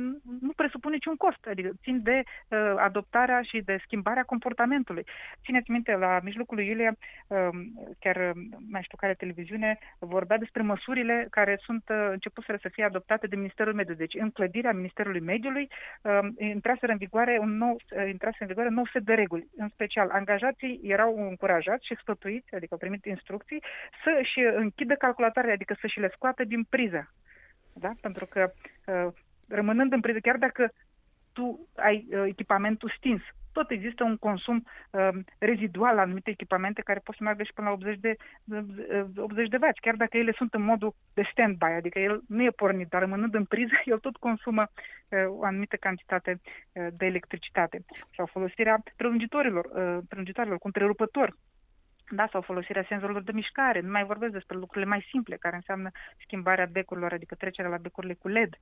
nu 0.40 0.52
presupun 0.56 0.92
niciun 0.92 1.16
cost, 1.16 1.46
adică 1.46 1.70
țin 1.82 2.02
de 2.02 2.22
uh, 2.22 2.74
adoptarea 2.76 3.42
și 3.42 3.60
de 3.60 3.80
schimbarea 3.84 4.22
comportamentului. 4.22 5.04
Țineți 5.44 5.70
minte, 5.70 5.96
la 5.96 6.20
mijlocul 6.22 6.56
lui 6.56 6.66
iulie, 6.66 6.92
uh, 7.26 7.48
chiar 7.98 8.32
mai 8.70 8.82
știu 8.82 8.96
care 8.96 9.12
televiziune, 9.12 9.78
vorbea 9.98 10.38
despre 10.38 10.62
măsurile 10.62 11.26
care 11.30 11.58
sunt 11.62 11.84
uh, 11.88 12.08
începuseră 12.10 12.58
să 12.62 12.68
fie 12.68 12.84
adoptate 12.84 13.26
de 13.26 13.36
Ministerul 13.36 13.74
Mediului. 13.74 14.06
Deci, 14.06 14.22
în 14.22 14.30
clădirea 14.30 14.72
Ministerului 14.72 15.20
Mediului, 15.20 15.68
uh, 16.02 16.18
intraseră 16.38 16.92
în 16.92 16.98
vigoare 16.98 17.38
un 17.40 17.56
nou, 17.56 17.72
uh, 17.72 18.08
intrase 18.08 18.36
în 18.40 18.46
vigoare 18.46 18.68
un 18.68 18.74
nou 18.74 18.86
set 18.92 19.02
de 19.02 19.14
reguli. 19.14 19.48
În 19.62 19.68
special, 19.68 20.08
angajații 20.10 20.80
erau 20.82 21.28
încurajați 21.28 21.86
și 21.86 21.96
sfătuiți, 22.00 22.54
adică 22.54 22.72
au 22.72 22.78
primit 22.78 23.04
instrucții, 23.04 23.62
să-și 24.04 24.38
închidă 24.54 24.94
calculatoarele, 24.94 25.52
adică 25.52 25.76
să 25.80 25.86
și 25.86 26.00
le 26.00 26.10
scoată 26.14 26.44
din 26.44 26.62
priză. 26.64 27.12
Da? 27.72 27.90
Pentru 28.00 28.26
că 28.26 28.52
uh, 28.86 29.12
rămânând 29.48 29.92
în 29.92 30.00
priză, 30.00 30.18
chiar 30.18 30.36
dacă 30.36 30.72
tu 31.32 31.68
ai 31.76 32.06
uh, 32.10 32.24
echipamentul 32.26 32.92
stins, 32.96 33.22
tot 33.52 33.70
există 33.70 34.04
un 34.04 34.16
consum 34.16 34.64
uh, 34.90 35.08
rezidual 35.38 35.94
la 35.94 36.00
anumite 36.00 36.30
echipamente 36.30 36.82
care 36.82 37.00
pot 37.04 37.14
să 37.14 37.22
meargă 37.22 37.42
și 37.42 37.52
până 37.52 37.66
la 37.66 37.72
80 37.72 37.98
de, 37.98 38.16
uh, 38.44 39.04
80 39.16 39.48
de 39.48 39.56
vați, 39.56 39.80
chiar 39.80 39.94
dacă 39.94 40.16
ele 40.16 40.32
sunt 40.32 40.54
în 40.54 40.62
modul 40.62 40.94
de 41.14 41.22
stand-by, 41.22 41.76
adică 41.76 41.98
el 41.98 42.22
nu 42.28 42.42
e 42.42 42.50
pornit, 42.50 42.88
dar 42.88 43.00
rămânând 43.00 43.34
în 43.34 43.44
priză, 43.44 43.74
el 43.92 43.98
tot 43.98 44.16
consumă 44.16 44.62
uh, 45.08 45.24
o 45.26 45.44
anumită 45.44 45.76
cantitate 45.76 46.40
uh, 46.40 46.86
de 46.96 47.06
electricitate. 47.06 47.84
Sau 48.16 48.26
folosirea 48.26 48.82
prelungitorilor, 48.96 49.64
uh, 49.64 49.98
prelungitorilor 50.08 50.58
cu 50.58 50.66
întrerupător, 50.66 51.36
da, 52.14 52.28
sau 52.32 52.40
folosirea 52.40 52.84
senzorilor 52.88 53.22
de 53.22 53.32
mișcare. 53.32 53.80
Nu 53.80 53.90
mai 53.90 54.04
vorbesc 54.04 54.32
despre 54.32 54.56
lucrurile 54.56 54.90
mai 54.90 55.06
simple, 55.10 55.36
care 55.36 55.56
înseamnă 55.56 55.90
schimbarea 56.24 56.66
becurilor, 56.66 57.12
adică 57.12 57.34
trecerea 57.34 57.70
la 57.70 57.76
becurile 57.76 58.14
cu 58.14 58.28
LED. 58.28 58.54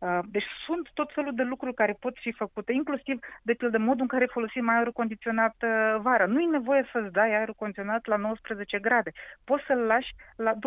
Uh, 0.00 0.18
deci 0.24 0.44
sunt 0.66 0.90
tot 0.94 1.10
felul 1.12 1.34
de 1.34 1.42
lucruri 1.42 1.74
care 1.74 1.96
pot 2.00 2.16
fi 2.20 2.32
făcute, 2.32 2.72
inclusiv 2.72 3.18
de 3.42 3.54
pildă 3.54 3.78
modul 3.78 4.00
în 4.00 4.06
care 4.06 4.26
folosim 4.26 4.68
aerul 4.68 4.92
condiționat 4.92 5.56
uh, 5.62 6.00
vara. 6.00 6.26
Nu 6.26 6.40
e 6.40 6.46
nevoie 6.46 6.88
să-ți 6.92 7.12
dai 7.12 7.34
aerul 7.34 7.54
condiționat 7.54 8.06
la 8.06 8.16
19 8.16 8.78
grade. 8.78 9.10
Poți 9.44 9.64
să-l 9.66 9.78
lași 9.78 10.14
la 10.36 10.52
23-24 10.54 10.58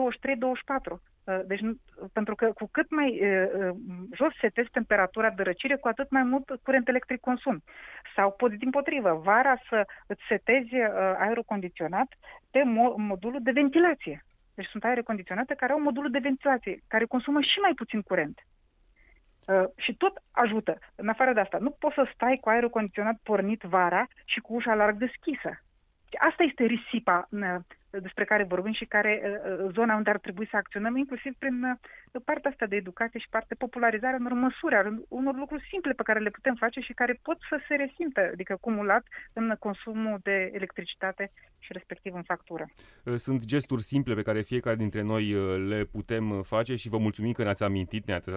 Uh, 1.26 1.40
deci, 1.46 1.62
pentru 2.14 2.36
că 2.36 2.52
cu 2.52 2.70
cât 2.72 2.90
mai 2.90 3.10
uh, 3.22 3.50
uh, 3.58 3.76
jos 4.14 4.34
setezi 4.42 4.70
temperatura 4.70 5.30
de 5.30 5.44
răcire, 5.44 5.76
cu 5.76 5.88
atât 5.88 6.10
mai 6.10 6.24
mult 6.24 6.60
curent 6.64 6.88
electric 6.88 7.20
consum. 7.20 7.64
Sau 8.16 8.32
poți 8.32 8.56
din 8.56 8.70
potrivă, 8.70 9.22
vara 9.24 9.56
să 9.70 9.86
îți 10.08 10.22
setezi 10.28 10.76
aerul 11.18 11.44
condiționat 11.44 12.08
pe 12.52 12.64
modulul 12.98 13.40
de 13.44 13.52
ventilație. 13.52 14.26
Deci 14.56 14.68
sunt 14.68 14.84
aere 14.84 15.02
condiționate 15.02 15.54
care 15.54 15.72
au 15.72 15.82
modulul 15.82 16.12
de 16.12 16.20
ventilație, 16.20 16.80
care 16.88 17.06
consumă 17.06 17.42
și 17.42 17.60
mai 17.60 17.74
puțin 17.76 18.02
curent. 18.02 18.40
Uh, 19.48 19.64
și 19.76 19.96
tot 19.96 20.22
ajută. 20.32 20.78
În 20.96 21.08
afară 21.08 21.34
de 21.34 21.40
asta, 21.40 21.58
nu 21.58 21.70
poți 21.70 21.96
să 21.96 22.12
stai 22.14 22.38
cu 22.42 22.50
aerul 22.50 22.70
condiționat 22.70 23.16
pornit 23.24 23.62
vara 23.62 24.08
și 24.26 24.40
cu 24.40 24.54
ușa 24.54 24.74
larg 24.74 24.98
deschisă. 24.98 25.62
Asta 26.20 26.44
este 26.44 26.64
risipa 26.64 27.28
despre 28.00 28.26
care 28.26 28.44
vorbim 28.44 28.74
și 28.74 28.86
care 28.86 29.22
uh, 29.24 29.66
uh, 29.66 29.72
zona 29.74 29.96
unde 29.96 30.10
ar 30.10 30.20
trebui 30.20 30.48
să 30.50 30.56
acționăm, 30.56 30.98
inclusiv 30.98 31.34
prin 31.40 31.64
uh, 31.64 32.22
partea 32.26 32.52
asta 32.52 32.66
de 32.66 32.76
educație 32.76 33.20
și 33.20 33.30
partea 33.30 33.56
popularizarea 33.60 34.18
unor 34.20 34.34
măsuri, 34.34 35.06
unor 35.08 35.36
lucruri 35.36 35.68
simple 35.70 35.94
pe 35.94 36.04
care 36.04 36.20
le 36.20 36.30
putem 36.30 36.56
face 36.56 36.80
și 36.80 36.94
care 36.94 37.20
pot 37.22 37.38
să 37.50 37.60
se 37.68 37.76
resimtă, 37.76 38.30
adică 38.34 38.54
acumulat 38.54 39.04
în 39.34 39.56
consumul 39.60 40.20
de 40.24 40.52
electricitate 40.54 41.32
și 41.60 41.74
respectiv 41.74 42.14
în 42.14 42.24
factură. 42.24 42.66
Sunt 43.16 43.46
gesturi 43.46 43.82
simple 43.82 44.14
pe 44.14 44.22
care 44.22 44.42
fiecare 44.42 44.76
dintre 44.76 45.02
noi 45.02 45.26
le 45.68 45.84
putem 45.84 46.42
face 46.42 46.76
și 46.76 46.90
vă 46.90 46.98
mulțumim 46.98 47.32
că 47.32 47.44
ne-ați 47.44 47.64
amintit, 47.64 48.08
ne-ați 48.08 48.30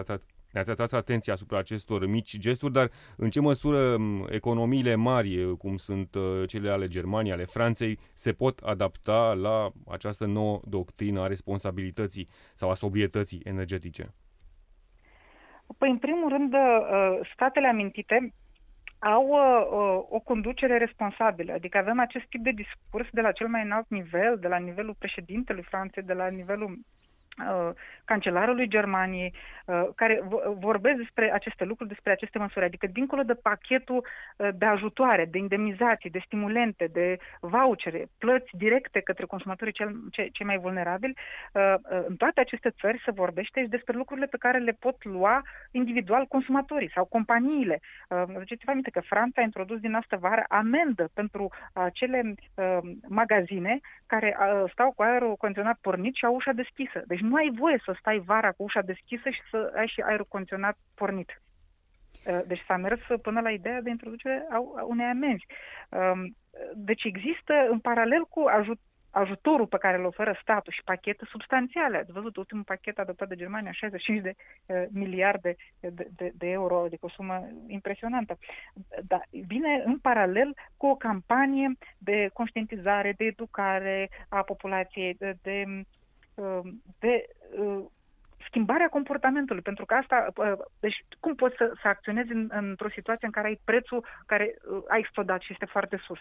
ne-ați 0.56 0.70
atras 0.70 0.92
atenția 0.92 1.32
asupra 1.32 1.58
acestor 1.58 2.06
mici 2.06 2.38
gesturi, 2.38 2.72
dar 2.72 2.90
în 3.16 3.30
ce 3.30 3.40
măsură 3.40 3.96
economiile 4.28 4.94
mari, 4.94 5.56
cum 5.56 5.76
sunt 5.76 6.16
cele 6.46 6.70
ale 6.70 6.86
Germaniei, 6.88 7.32
ale 7.32 7.44
Franței, 7.44 7.98
se 8.14 8.32
pot 8.32 8.58
adapta 8.58 9.34
la 9.34 9.70
această 9.88 10.26
nouă 10.26 10.60
doctrină 10.64 11.20
a 11.20 11.26
responsabilității 11.26 12.28
sau 12.54 12.70
a 12.70 12.74
sobrietății 12.74 13.40
energetice? 13.44 14.04
Păi, 15.78 15.90
în 15.90 15.98
primul 15.98 16.28
rând, 16.28 16.54
statele 17.32 17.68
amintite 17.68 18.32
au 18.98 19.28
o 20.08 20.20
conducere 20.20 20.76
responsabilă, 20.78 21.52
adică 21.52 21.78
avem 21.78 22.00
acest 22.00 22.24
tip 22.28 22.42
de 22.42 22.50
discurs 22.50 23.08
de 23.12 23.20
la 23.20 23.32
cel 23.32 23.48
mai 23.48 23.62
înalt 23.62 23.88
nivel, 23.88 24.38
de 24.40 24.48
la 24.48 24.56
nivelul 24.56 24.94
președintelui 24.98 25.62
Franței, 25.62 26.02
de 26.02 26.12
la 26.12 26.28
nivelul 26.28 26.70
Uh, 26.70 27.15
cancelarului 28.06 28.68
Germaniei, 28.68 29.34
uh, 29.66 29.88
care 29.94 30.22
vorbesc 30.58 30.96
despre 30.96 31.32
aceste 31.32 31.64
lucruri, 31.64 31.88
despre 31.88 32.12
aceste 32.12 32.38
măsuri. 32.38 32.64
Adică, 32.64 32.86
dincolo 32.86 33.22
de 33.22 33.34
pachetul 33.34 34.00
uh, 34.04 34.48
de 34.54 34.64
ajutoare, 34.64 35.24
de 35.30 35.38
indemnizații, 35.38 36.10
de 36.10 36.22
stimulente, 36.24 36.88
de 36.92 37.18
vouchere, 37.40 38.08
plăți 38.18 38.50
directe 38.52 39.00
către 39.00 39.24
consumatorii 39.26 39.72
cel, 39.72 39.90
ce, 40.10 40.28
cei 40.32 40.46
mai 40.46 40.58
vulnerabili, 40.58 41.14
în 42.06 42.16
toate 42.16 42.40
aceste 42.40 42.70
țări 42.80 43.02
se 43.04 43.10
vorbește 43.10 43.62
și 43.62 43.68
despre 43.68 43.96
lucrurile 43.96 44.26
pe 44.26 44.36
care 44.36 44.58
le 44.58 44.76
pot 44.80 45.04
lua 45.04 45.42
individual 45.70 46.24
consumatorii 46.26 46.90
sau 46.94 47.04
companiile. 47.04 47.80
Ziceți-vă 48.38 48.70
aminte 48.70 48.90
că 48.90 49.00
Franța 49.00 49.40
a 49.40 49.44
introdus 49.44 49.80
din 49.80 49.94
asta 49.94 50.16
vară 50.16 50.44
amendă 50.48 51.08
pentru 51.14 51.52
acele 51.72 52.34
magazine 53.08 53.80
care 54.06 54.36
stau 54.72 54.92
cu 54.92 55.02
aerul 55.02 55.36
condiționat 55.36 55.78
pornit 55.80 56.14
și 56.14 56.24
au 56.24 56.34
ușa 56.34 56.52
deschisă. 56.52 57.02
Deci 57.06 57.20
nu 57.28 57.34
ai 57.34 57.50
voie 57.54 57.80
să 57.84 57.96
stai 57.98 58.18
vara 58.18 58.52
cu 58.52 58.62
ușa 58.62 58.82
deschisă 58.82 59.30
și 59.30 59.40
să 59.50 59.72
ai 59.76 59.86
și 59.86 60.00
aerul 60.00 60.26
condiționat 60.28 60.76
pornit. 60.94 61.40
Uh, 62.26 62.40
deci 62.46 62.64
s-a 62.66 62.76
mers 62.76 63.00
până 63.22 63.40
la 63.40 63.50
ideea 63.50 63.80
de 63.80 63.90
introducere 63.90 64.46
a 64.50 64.84
unei 64.84 65.06
amenzi. 65.06 65.46
Um, 65.88 66.36
deci 66.74 67.04
există 67.04 67.54
în 67.70 67.78
paralel 67.78 68.24
cu 68.24 68.40
ajut, 68.40 68.78
ajutorul 69.10 69.66
pe 69.66 69.78
care 69.78 69.96
îl 69.98 70.04
oferă 70.04 70.38
statul 70.42 70.72
și 70.72 70.82
pachete 70.84 71.24
substanțiale. 71.28 71.96
Ați 71.96 72.12
văzut 72.12 72.36
ultimul 72.36 72.64
pachet 72.64 72.98
adoptat 72.98 73.28
de 73.28 73.34
Germania, 73.34 73.72
65 73.72 74.22
de 74.22 74.34
uh, 74.66 74.84
miliarde 74.92 75.54
de, 75.80 76.08
de, 76.16 76.32
de 76.34 76.46
euro, 76.46 76.84
adică 76.84 77.06
o 77.06 77.08
sumă 77.08 77.48
impresionantă. 77.66 78.38
Dar 79.06 79.26
vine 79.30 79.82
în 79.84 79.98
paralel 79.98 80.54
cu 80.76 80.86
o 80.86 80.96
campanie 80.96 81.72
de 81.98 82.30
conștientizare, 82.32 83.14
de 83.16 83.24
educare 83.24 84.08
a 84.28 84.42
populației, 84.42 85.14
de, 85.14 85.36
de 85.42 85.64
Um, 86.36 86.82
de 86.98 87.26
uh, 87.58 87.84
schimbarea 88.46 88.88
comportamentului, 88.88 89.62
pentru 89.62 89.84
că 89.84 89.94
asta, 89.94 90.26
uh, 90.36 90.52
deci 90.80 91.04
cum 91.20 91.34
poți 91.34 91.56
să, 91.56 91.72
să 91.82 91.88
acționezi 91.88 92.32
în, 92.32 92.50
într-o 92.52 92.88
situație 92.88 93.26
în 93.26 93.32
care 93.32 93.46
ai 93.46 93.60
prețul 93.64 94.06
care 94.26 94.54
uh, 94.70 94.82
a 94.88 94.96
explodat 94.96 95.40
și 95.40 95.52
este 95.52 95.64
foarte 95.64 95.96
sus? 96.06 96.18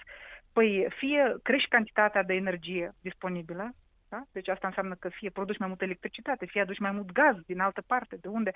Păi 0.53 0.88
fie 0.98 1.36
crești 1.43 1.69
cantitatea 1.69 2.24
de 2.24 2.34
energie 2.34 2.91
disponibilă, 3.01 3.69
da? 4.10 4.24
Deci 4.31 4.48
asta 4.48 4.67
înseamnă 4.67 4.95
că 5.00 5.10
fie 5.10 5.29
produci 5.29 5.57
mai 5.57 5.67
multă 5.67 5.84
electricitate, 5.84 6.45
fie 6.45 6.62
aduci 6.62 6.79
mai 6.79 6.91
mult 6.91 7.12
gaz 7.12 7.36
din 7.45 7.60
altă 7.60 7.81
parte, 7.88 8.17
de 8.22 8.27
unde, 8.27 8.51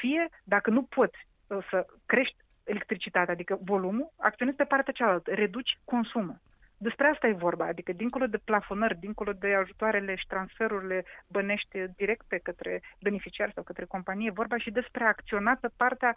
fie, 0.00 0.28
dacă 0.44 0.70
nu 0.70 0.82
poți 0.82 1.26
să 1.70 1.86
crești 2.06 2.36
electricitatea, 2.64 3.34
adică 3.34 3.58
volumul, 3.64 4.12
acționezi 4.18 4.56
pe 4.56 4.64
partea 4.64 4.92
cealaltă, 4.92 5.34
reduci 5.34 5.78
consumul. 5.84 6.40
Despre 6.82 7.06
asta 7.06 7.26
e 7.26 7.32
vorba, 7.48 7.66
adică 7.66 7.92
dincolo 7.92 8.26
de 8.26 8.38
plafonări, 8.44 8.98
dincolo 8.98 9.32
de 9.32 9.54
ajutoarele 9.54 10.14
și 10.14 10.26
transferurile 10.26 11.04
bănești 11.26 11.78
directe 11.96 12.40
către 12.42 12.82
beneficiari 13.00 13.52
sau 13.52 13.62
către 13.62 13.84
companie, 13.84 14.28
e 14.28 14.40
vorba 14.42 14.56
și 14.58 14.70
despre 14.70 15.04
acționată 15.04 15.72
partea 15.76 16.14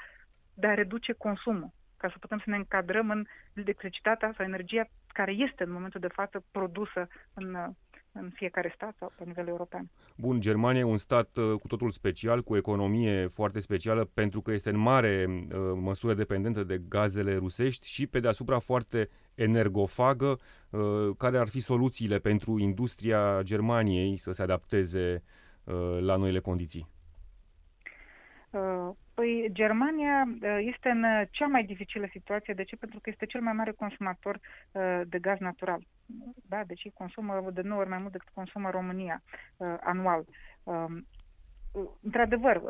de 0.54 0.68
a 0.68 0.74
reduce 0.74 1.14
consumul, 1.14 1.72
ca 1.98 2.10
să 2.10 2.18
putem 2.20 2.38
să 2.38 2.50
ne 2.50 2.56
încadrăm 2.56 3.10
în 3.10 3.26
electricitatea 3.54 4.34
sau 4.38 4.46
energia 4.46 4.84
care 5.08 5.32
este 5.32 5.64
în 5.64 5.72
momentul 5.72 6.00
de 6.00 6.16
față 6.20 6.44
produsă 6.52 7.08
în 7.34 7.56
în 8.16 8.30
fiecare 8.34 8.72
stat 8.76 8.96
sau 9.00 9.12
la 9.18 9.26
nivel 9.26 9.48
european. 9.48 9.90
Bun, 10.16 10.40
Germania 10.40 10.80
e 10.80 10.84
un 10.84 10.98
stat 10.98 11.38
uh, 11.38 11.60
cu 11.60 11.68
totul 11.68 11.90
special, 11.90 12.42
cu 12.42 12.54
o 12.54 12.58
economie 12.58 13.28
foarte 13.28 13.60
specială, 13.60 14.10
pentru 14.14 14.42
că 14.42 14.52
este 14.52 14.70
în 14.70 14.78
mare 14.78 15.26
uh, 15.30 15.58
măsură 15.76 16.14
dependentă 16.14 16.64
de 16.64 16.82
gazele 16.90 17.36
rusești 17.36 17.88
și 17.88 18.08
pe 18.08 18.20
deasupra 18.20 18.60
foarte 18.60 19.10
energofagă. 19.36 20.40
Uh, 20.70 20.82
care 21.18 21.38
ar 21.38 21.48
fi 21.48 21.60
soluțiile 21.60 22.20
pentru 22.20 22.60
industria 22.60 23.42
Germaniei 23.42 24.18
să 24.18 24.32
se 24.32 24.42
adapteze 24.42 25.24
uh, 25.64 25.98
la 26.00 26.16
noile 26.16 26.40
condiții? 26.40 26.88
Uh, 28.50 28.90
păi 29.14 29.50
Germania 29.52 30.24
uh, 30.42 30.58
este 30.74 30.90
în 30.90 31.04
cea 31.32 31.48
mai 31.48 31.64
dificilă 31.64 32.08
situație. 32.12 32.54
De 32.54 32.64
ce? 32.64 32.76
Pentru 32.76 33.00
că 33.00 33.10
este 33.10 33.26
cel 33.26 33.42
mai 33.42 33.54
mare 33.54 33.72
consumator 33.72 34.40
uh, 34.72 35.02
de 35.08 35.20
gaz 35.20 35.40
natural. 35.40 35.82
Da? 36.48 36.64
Deci 36.64 36.90
consumă 36.94 37.50
de 37.54 37.62
9 37.62 37.80
ori 37.80 37.90
mai 37.90 37.98
mult 37.98 38.12
decât 38.12 38.30
consumă 38.34 38.70
România 38.70 39.24
anual. 39.80 40.26
Um, 40.64 41.08
într-adevăr, 42.02 42.62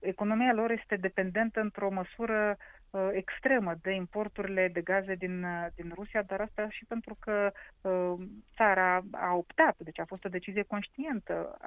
economia 0.00 0.52
lor 0.52 0.70
este 0.70 0.96
dependentă 0.96 1.60
într-o 1.60 1.90
măsură 1.90 2.56
uh, 2.90 3.08
extremă 3.12 3.74
de 3.82 3.90
importurile 3.92 4.70
de 4.72 4.80
gaze 4.80 5.14
din, 5.14 5.42
uh, 5.42 5.66
din 5.74 5.92
Rusia, 5.94 6.22
dar 6.22 6.40
asta 6.40 6.66
și 6.70 6.84
pentru 6.84 7.16
că 7.20 7.52
uh, 7.80 8.14
țara 8.56 9.04
a 9.10 9.34
optat, 9.34 9.76
deci 9.78 9.98
a 9.98 10.04
fost 10.04 10.24
o 10.24 10.28
decizie 10.28 10.62
conștientă. 10.62 11.58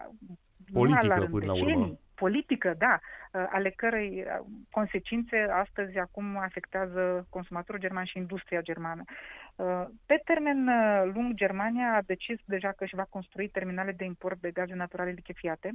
Politică 0.74 1.28
până 1.32 1.46
la 1.46 1.54
urmă. 1.54 1.98
Politică, 2.20 2.76
da, 2.78 3.00
uh, 3.00 3.46
ale 3.50 3.70
cărei 3.70 4.24
uh, 4.26 4.46
consecințe 4.72 5.38
astăzi 5.52 5.98
acum 5.98 6.38
afectează 6.38 7.28
consumatorul 7.30 7.82
german 7.82 8.06
și 8.06 8.18
industria 8.18 8.62
germană. 8.62 9.04
Uh, 9.56 9.86
pe 10.06 10.22
termen 10.26 10.60
lung, 11.14 11.34
Germania 11.34 11.94
a 11.96 12.02
decis 12.02 12.40
deja 12.46 12.72
că 12.72 12.84
își 12.84 12.96
va 12.96 13.06
construi 13.10 13.50
terminale 13.50 13.92
de 13.92 14.04
import 14.04 14.40
de 14.40 14.52
gaze 14.52 14.76
naturale 14.76 15.12
lichefiate. 15.12 15.70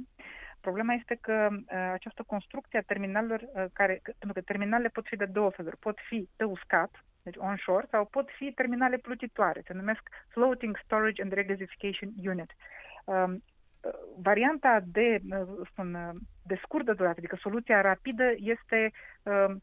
Problema 0.59 0.93
este 0.93 1.17
că 1.21 1.49
această 1.93 2.23
construcție 2.27 2.79
a 2.79 2.87
terminalelor, 2.91 3.41
care, 3.73 4.01
pentru 4.03 4.33
că 4.33 4.41
terminalele 4.41 4.89
pot 4.89 5.05
fi 5.07 5.15
de 5.15 5.25
două 5.25 5.49
feluri, 5.49 5.77
pot 5.77 5.97
fi 6.07 6.29
pe 6.35 6.43
uscat, 6.43 6.91
deci 7.23 7.35
onshore, 7.37 7.87
sau 7.89 8.05
pot 8.05 8.29
fi 8.37 8.51
terminale 8.51 8.97
plutitoare, 8.97 9.61
se 9.65 9.73
numesc 9.73 10.09
Floating 10.27 10.79
Storage 10.83 11.21
and 11.21 11.31
Regasification 11.31 12.09
Unit. 12.23 12.51
Um, 13.85 14.21
varianta 14.21 14.83
de, 14.85 15.19
spun, 15.71 16.17
de 16.43 16.59
scurtă 16.63 16.93
durată, 16.93 17.15
adică 17.17 17.37
soluția 17.39 17.81
rapidă 17.81 18.33
este, 18.35 18.91
um, 19.23 19.61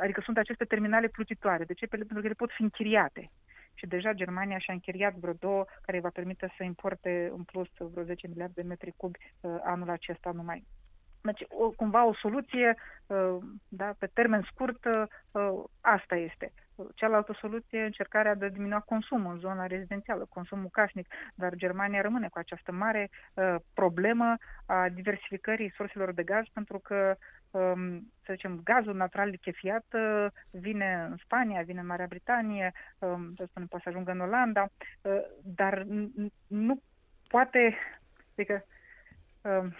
adică 0.00 0.20
sunt 0.20 0.38
aceste 0.38 0.64
terminale 0.64 1.08
plutitoare. 1.08 1.64
De 1.64 1.74
ce? 1.74 1.86
Pentru 1.86 2.20
că 2.20 2.26
ele 2.26 2.34
pot 2.34 2.50
fi 2.50 2.62
închiriate. 2.62 3.30
Și 3.74 3.86
deja 3.86 4.12
Germania 4.12 4.58
și-a 4.58 4.72
închiriat 4.72 5.14
vreo 5.14 5.32
două 5.32 5.64
care 5.82 5.96
îi 5.96 6.02
va 6.02 6.10
permite 6.12 6.52
să 6.56 6.62
importe 6.62 7.30
în 7.36 7.42
plus 7.42 7.68
vreo 7.76 8.04
10 8.04 8.26
miliarde 8.26 8.60
de 8.62 8.68
metri 8.68 8.94
cubi 8.96 9.18
uh, 9.40 9.56
anul 9.62 9.90
acesta 9.90 10.30
numai. 10.34 10.66
Deci, 11.20 11.44
o, 11.48 11.70
cumva 11.70 12.04
o 12.04 12.14
soluție 12.14 12.76
uh, 13.06 13.36
da, 13.68 13.94
pe 13.98 14.06
termen 14.06 14.42
scurt, 14.52 14.84
uh, 14.84 15.64
asta 15.80 16.16
este. 16.16 16.52
Cealaltă 16.94 17.36
soluție, 17.40 17.84
încercarea 17.84 18.34
de 18.34 18.44
a 18.44 18.48
diminua 18.48 18.80
consumul 18.80 19.32
în 19.32 19.38
zona 19.38 19.66
rezidențială, 19.66 20.26
consumul 20.28 20.68
casnic, 20.72 21.14
dar 21.34 21.54
Germania 21.54 22.00
rămâne 22.00 22.28
cu 22.28 22.38
această 22.38 22.72
mare 22.72 23.10
uh, 23.34 23.54
problemă 23.74 24.36
a 24.66 24.88
diversificării 24.88 25.72
surselor 25.76 26.12
de 26.12 26.22
gaz, 26.22 26.44
pentru 26.52 26.78
că, 26.78 27.16
um, 27.50 28.12
să 28.24 28.32
zicem, 28.32 28.60
gazul 28.64 28.94
natural 28.94 29.28
lichefiat 29.28 29.84
uh, 29.92 30.26
vine 30.50 31.06
în 31.10 31.16
Spania, 31.16 31.62
vine 31.62 31.80
în 31.80 31.86
Marea 31.86 32.06
Britanie, 32.08 32.72
um, 32.98 33.34
să 33.36 33.44
spunem, 33.48 33.68
poate 33.68 33.84
să 33.84 33.90
ajungă 33.90 34.10
în 34.10 34.20
Olanda, 34.20 34.68
uh, 35.02 35.20
dar 35.42 35.86
nu 36.46 36.82
poate, 37.28 37.76
adică, 38.34 38.64
uh, 39.42 39.72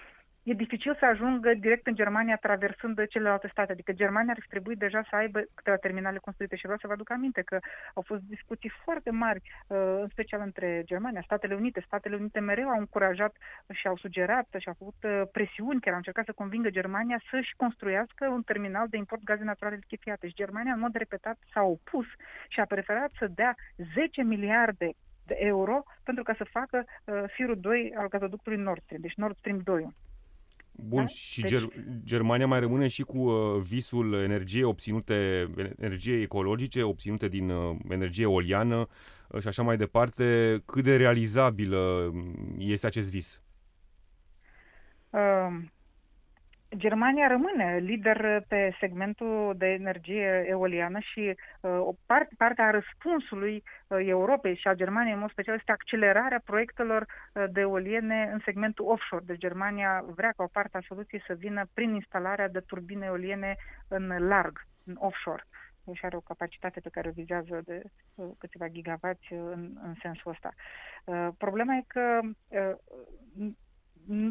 e 0.51 0.55
dificil 0.55 0.97
să 0.99 1.05
ajungă 1.05 1.55
direct 1.55 1.87
în 1.87 1.95
Germania 1.95 2.37
traversând 2.37 3.07
celelalte 3.07 3.49
state. 3.53 3.73
Adică 3.73 3.93
Germania 3.93 4.33
ar 4.37 4.45
trebui 4.49 4.77
deja 4.77 5.03
să 5.11 5.17
aibă 5.17 5.39
câteva 5.55 5.77
terminale 5.77 6.19
construite 6.19 6.57
și 6.57 6.63
vreau 6.63 6.79
să 6.79 6.87
vă 6.87 6.93
aduc 6.93 7.11
aminte 7.11 7.43
că 7.43 7.59
au 7.95 8.03
fost 8.07 8.23
discuții 8.23 8.73
foarte 8.85 9.11
mari, 9.11 9.41
uh, 9.43 9.79
în 10.01 10.09
special 10.09 10.41
între 10.41 10.83
Germania, 10.85 11.23
Statele 11.25 11.55
Unite. 11.55 11.83
Statele 11.87 12.17
Unite 12.17 12.41
mereu 12.41 12.69
au 12.69 12.79
încurajat 12.79 13.37
și 13.73 13.87
au 13.87 13.97
sugerat 13.97 14.47
și 14.59 14.69
au 14.69 14.75
făcut 14.79 15.01
uh, 15.03 15.23
presiuni, 15.33 15.81
chiar 15.81 15.93
au 15.93 16.03
încercat 16.03 16.25
să 16.25 16.33
convingă 16.33 16.71
Germania 16.71 17.21
să-și 17.31 17.57
construiască 17.57 18.27
un 18.29 18.43
terminal 18.43 18.87
de 18.89 18.97
import 18.97 19.23
gaze 19.23 19.45
naturale 19.45 19.79
lichefiate. 19.81 20.27
Și 20.29 20.41
Germania, 20.43 20.73
în 20.73 20.81
mod 20.81 20.95
repetat, 20.95 21.39
s-a 21.53 21.63
opus 21.63 22.07
și 22.49 22.61
a 22.61 22.65
preferat 22.65 23.11
să 23.19 23.27
dea 23.27 23.55
10 23.95 24.23
miliarde 24.23 24.91
de 25.27 25.37
euro 25.39 25.83
pentru 26.03 26.23
ca 26.23 26.35
să 26.37 26.45
facă 26.45 26.85
uh, 26.85 27.23
firul 27.27 27.61
2 27.61 27.93
al 27.97 28.09
gazoductului 28.09 28.59
Nord 28.59 28.83
Stream, 28.83 29.01
deci 29.01 29.15
Nord 29.15 29.37
Stream 29.37 29.61
2. 29.65 29.95
Bun, 30.85 31.01
da? 31.01 31.07
și 31.07 31.41
deci... 31.41 31.51
Ger- 31.51 32.03
Germania 32.05 32.47
mai 32.47 32.61
rămâne 32.61 32.89
și 32.89 33.03
cu 33.03 33.19
uh, 33.19 33.61
visul 33.63 34.15
energiei 34.15 34.63
obținute, 34.63 35.49
energie 35.79 36.21
ecologice, 36.21 36.83
obținute 36.83 37.29
din 37.29 37.51
uh, 37.51 37.77
energie 37.89 38.23
eoliană 38.23 38.87
uh, 39.29 39.41
și 39.41 39.49
așa 39.49 39.63
mai 39.63 39.77
departe. 39.77 40.63
Cât 40.67 40.83
de 40.83 40.97
realizabil 40.97 41.75
este 42.59 42.87
acest 42.87 43.11
vis? 43.11 43.43
Uh, 46.73 46.79
Germania 46.79 47.27
rămâne 47.27 47.79
lider 47.79 48.45
pe 48.49 48.77
segmentul 48.81 49.55
de 49.57 49.67
energie 49.67 50.45
eoliană 50.47 50.99
și 50.99 51.37
uh, 51.61 51.71
o 51.71 51.95
parte, 52.07 52.35
partea 52.37 52.67
a 52.67 52.71
răspunsului 52.71 53.63
uh, 53.87 53.99
Europei 54.07 54.57
și 54.57 54.69
a 54.69 54.75
Germaniei 54.75 55.13
în 55.13 55.19
mod 55.19 55.31
special 55.31 55.55
este 55.55 55.73
accelerarea 55.73 56.43
proiectelor 56.45 57.07
uh, 57.07 57.45
de 57.53 57.61
eoliene 57.61 58.31
în 58.33 58.41
segmentul 58.45 58.85
offshore. 58.89 59.25
Deci 59.27 59.39
Germania 59.39 60.05
vrea 60.15 60.33
ca 60.37 60.43
o 60.43 60.53
parte 60.53 60.77
a 60.77 60.87
soluției 60.87 61.23
să 61.27 61.35
vină 61.35 61.65
prin 61.75 61.95
instalarea 61.95 62.49
de 62.49 62.61
turbine 62.61 63.07
eoliene 63.07 63.57
în 63.89 64.29
larg, 64.29 64.67
în 64.85 64.97
offshore 64.99 65.45
și 65.93 66.05
are 66.05 66.17
o 66.17 66.21
capacitate 66.21 66.81
pe 66.81 66.89
care 66.89 67.09
o 67.09 67.13
vizează 67.13 67.61
de 67.65 67.83
uh, 68.15 68.29
câteva 68.39 68.69
gigavați 68.69 69.33
în, 69.33 69.71
în 69.83 69.95
sensul 70.03 70.31
ăsta. 70.31 70.51
Uh, 71.05 71.29
problema 71.39 71.75
e 71.77 71.85
că 71.87 72.21
uh, 72.49 73.53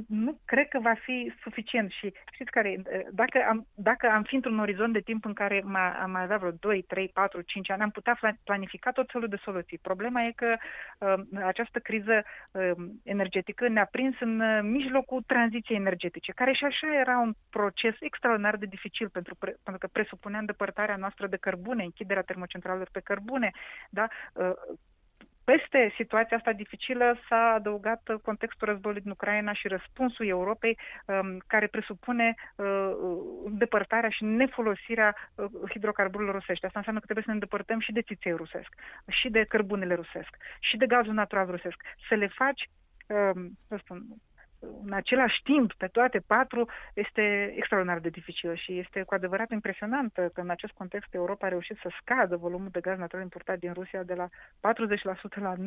nu 0.07 0.39
cred 0.45 0.67
că 0.67 0.79
va 0.79 0.93
fi 0.93 1.33
suficient 1.41 1.91
și 1.91 2.13
știți 2.31 2.51
care, 2.51 2.81
dacă 3.11 3.45
am, 3.49 3.67
dacă 3.75 4.09
am 4.09 4.23
fi 4.23 4.35
într-un 4.35 4.59
orizont 4.59 4.93
de 4.93 4.99
timp 4.99 5.25
în 5.25 5.33
care 5.33 5.63
am 6.01 6.11
mai 6.11 6.21
avea 6.21 6.37
vreo 6.37 6.51
2, 6.51 6.81
3, 6.81 7.09
4, 7.13 7.41
5 7.41 7.69
ani, 7.69 7.81
am 7.81 7.89
putea 7.89 8.19
planifica 8.43 8.91
tot 8.91 9.09
felul 9.11 9.27
de 9.27 9.39
soluții. 9.43 9.77
Problema 9.77 10.21
e 10.21 10.31
că 10.31 10.55
uh, 10.99 11.43
această 11.45 11.79
criză 11.79 12.23
uh, 12.51 12.71
energetică 13.03 13.67
ne-a 13.67 13.85
prins 13.85 14.15
în 14.19 14.39
uh, 14.39 14.59
mijlocul 14.61 15.23
tranziției 15.27 15.77
energetice, 15.77 16.31
care 16.31 16.53
și 16.53 16.63
așa 16.63 16.99
era 16.99 17.17
un 17.19 17.33
proces 17.49 17.95
extraordinar 17.99 18.55
de 18.57 18.65
dificil 18.65 19.09
pentru, 19.09 19.35
pre, 19.35 19.55
pentru 19.63 19.87
că 19.87 19.87
presupunea 19.91 20.39
îndepărtarea 20.39 20.95
noastră 20.95 21.27
de 21.27 21.37
cărbune, 21.37 21.83
închiderea 21.83 22.23
termocentralelor 22.23 22.89
pe 22.91 22.99
cărbune, 22.99 23.51
da? 23.89 24.07
Uh, 25.39 25.49
peste 25.49 25.93
situația 25.95 26.37
asta 26.37 26.53
dificilă 26.53 27.17
s-a 27.29 27.53
adăugat 27.55 28.01
contextul 28.21 28.67
războiului 28.67 29.03
din 29.03 29.11
Ucraina 29.11 29.53
și 29.53 29.67
răspunsul 29.67 30.27
Europei 30.27 30.77
um, 31.05 31.37
care 31.47 31.67
presupune 31.67 32.35
uh, 32.55 32.91
îndepărtarea 33.45 34.09
și 34.09 34.23
nefolosirea 34.23 35.15
uh, 35.35 35.45
hidrocarburilor 35.69 36.33
rusești. 36.33 36.65
Asta 36.65 36.77
înseamnă 36.77 36.99
că 36.99 37.05
trebuie 37.05 37.25
să 37.27 37.31
ne 37.31 37.39
îndepărtăm 37.39 37.79
și 37.79 37.91
de 37.91 38.01
țiței 38.01 38.31
rusesc, 38.31 38.75
și 39.07 39.29
de 39.29 39.43
cărbunele 39.43 39.93
rusesc, 39.93 40.35
și 40.59 40.77
de 40.77 40.85
gazul 40.85 41.13
natural 41.13 41.45
rusesc. 41.49 41.83
Să 42.07 42.15
le 42.15 42.27
faci 42.27 42.69
um, 43.07 43.57
să 43.67 43.75
spun, 43.83 44.05
în 44.59 44.93
același 44.93 45.41
timp 45.43 45.73
pe 45.73 45.87
toate 45.87 46.19
patru 46.27 46.69
este 46.93 47.53
extraordinar 47.55 47.99
de 47.99 48.09
dificil 48.09 48.55
și 48.55 48.77
este 48.77 49.03
cu 49.03 49.13
adevărat 49.13 49.51
impresionant 49.51 50.13
că 50.13 50.41
în 50.41 50.49
acest 50.49 50.73
context 50.73 51.13
Europa 51.13 51.45
a 51.45 51.49
reușit 51.49 51.77
să 51.81 51.91
scadă 52.01 52.35
volumul 52.35 52.69
de 52.71 52.79
gaz 52.79 52.97
natural 52.97 53.23
importat 53.23 53.59
din 53.59 53.73
Rusia 53.73 54.03
de 54.03 54.13
la 54.13 54.27
40% 54.27 54.29
la 55.33 55.55
9%. 55.55 55.57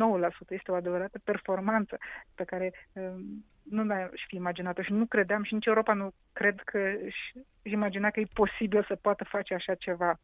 Este 0.48 0.70
o 0.70 0.74
adevărată 0.74 1.18
performanță 1.24 1.98
pe 2.34 2.44
care 2.44 2.72
um, 2.92 3.44
nu 3.62 3.82
mi-aș 3.82 4.24
fi 4.26 4.36
imaginat-o 4.36 4.82
și 4.82 4.92
nu 4.92 5.06
credeam 5.06 5.42
și 5.42 5.54
nici 5.54 5.66
Europa 5.66 5.92
nu 5.92 6.12
cred 6.32 6.60
că 6.64 6.78
își 7.04 7.32
imagina 7.62 8.10
că 8.10 8.20
e 8.20 8.26
posibil 8.32 8.84
să 8.88 8.94
poată 8.94 9.24
face 9.24 9.54
așa 9.54 9.74
ceva. 9.74 10.20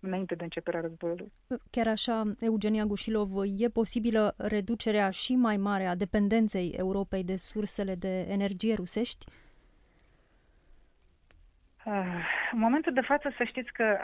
Um, 0.00 0.08
înainte 0.08 0.34
de 0.34 0.44
începerea 0.44 0.80
războiului. 0.80 1.32
Chiar 1.70 1.88
așa, 1.88 2.22
Eugenia 2.40 2.84
Gușilov, 2.84 3.30
e 3.56 3.68
posibilă 3.68 4.34
reducerea 4.36 5.10
și 5.10 5.34
mai 5.34 5.56
mare 5.56 5.86
a 5.86 5.94
dependenței 5.94 6.74
Europei 6.76 7.24
de 7.24 7.36
sursele 7.36 7.94
de 7.94 8.20
energie 8.20 8.74
rusești? 8.74 9.26
Ah, 11.84 12.24
în 12.52 12.58
momentul 12.58 12.92
de 12.92 13.00
față 13.00 13.34
să 13.36 13.44
știți 13.44 13.72
că 13.72 13.98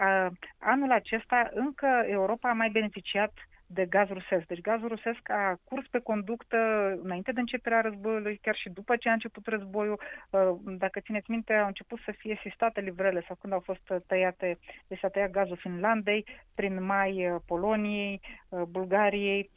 anul 0.59 0.91
acesta 0.91 1.51
încă 1.55 2.05
Europa 2.07 2.49
a 2.49 2.53
mai 2.53 2.71
beneficiat 2.71 3.33
de 3.73 3.85
gaz 3.87 4.09
rusesc. 4.09 4.47
Deci 4.47 4.61
gazul 4.61 4.89
rusesc 4.89 5.31
a 5.31 5.57
curs 5.65 5.87
pe 5.91 5.99
conductă 5.99 6.57
înainte 7.03 7.33
de 7.33 7.41
începerea 7.41 7.81
războiului, 7.81 8.39
chiar 8.43 8.55
și 8.55 8.69
după 8.69 8.97
ce 8.97 9.09
a 9.09 9.13
început 9.13 9.47
războiul. 9.47 10.01
Uh, 10.31 10.41
dacă 10.65 11.01
țineți 11.01 11.31
minte, 11.31 11.53
au 11.53 11.67
început 11.67 11.99
să 12.05 12.13
fie 12.19 12.41
sistate 12.43 12.81
livrele 12.81 13.25
sau 13.27 13.37
când 13.41 13.53
au 13.53 13.61
fost 13.61 13.93
tăiate, 14.07 14.59
deci 14.87 14.99
s-a 14.99 15.09
tăiat 15.09 15.31
gazul 15.31 15.57
Finlandei, 15.57 16.27
prin 16.55 16.85
mai 16.85 17.31
uh, 17.31 17.41
Poloniei, 17.47 18.21
uh, 18.49 18.63
Bulgariei, 18.63 19.51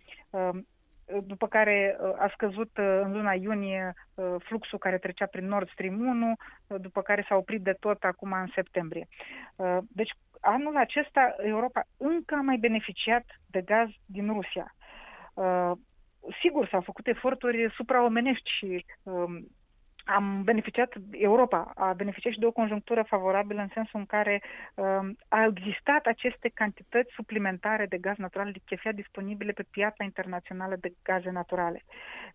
după 1.24 1.48
care 1.48 1.98
a 2.18 2.30
scăzut 2.34 2.70
în 2.74 3.12
luna 3.12 3.34
iunie 3.34 3.94
fluxul 4.40 4.78
care 4.80 4.98
trecea 4.98 5.26
prin 5.26 5.48
Nord 5.48 5.70
Stream 5.70 6.00
1, 6.00 6.36
după 6.78 7.02
care 7.02 7.26
s-a 7.28 7.36
oprit 7.36 7.62
de 7.62 7.76
tot 7.80 8.04
acum 8.04 8.32
în 8.32 8.48
septembrie. 8.56 9.08
Deci 9.88 10.12
anul 10.46 10.78
acesta 10.78 11.36
Europa 11.38 11.84
încă 11.98 12.36
a 12.36 12.42
mai 12.42 12.58
beneficiat 12.58 13.26
de 13.48 13.62
gaz 13.62 13.90
din 14.06 14.34
Rusia. 14.34 14.76
Uh, 15.34 15.72
sigur, 16.42 16.68
s-au 16.68 16.82
făcut 16.82 17.08
eforturi 17.08 17.72
supraomenești 17.76 18.50
și 18.58 18.86
um, 19.04 19.48
am 20.06 20.42
beneficiat, 20.44 20.94
Europa 21.12 21.72
a 21.76 21.94
beneficiat 21.94 22.34
și 22.34 22.40
de 22.40 22.46
o 22.46 22.52
conjunctură 22.52 23.04
favorabilă 23.08 23.62
în 23.62 23.70
sensul 23.74 24.00
în 24.00 24.06
care 24.06 24.42
uh, 24.76 24.86
au 25.28 25.54
existat 25.56 26.06
aceste 26.06 26.52
cantități 26.54 27.14
suplimentare 27.14 27.86
de 27.86 27.98
gaz 27.98 28.18
natural 28.18 28.48
lichefiat 28.48 28.94
disponibile 28.94 29.52
pe 29.52 29.66
piața 29.72 30.04
internațională 30.04 30.76
de 30.80 30.94
gaze 31.04 31.30
naturale. 31.30 31.84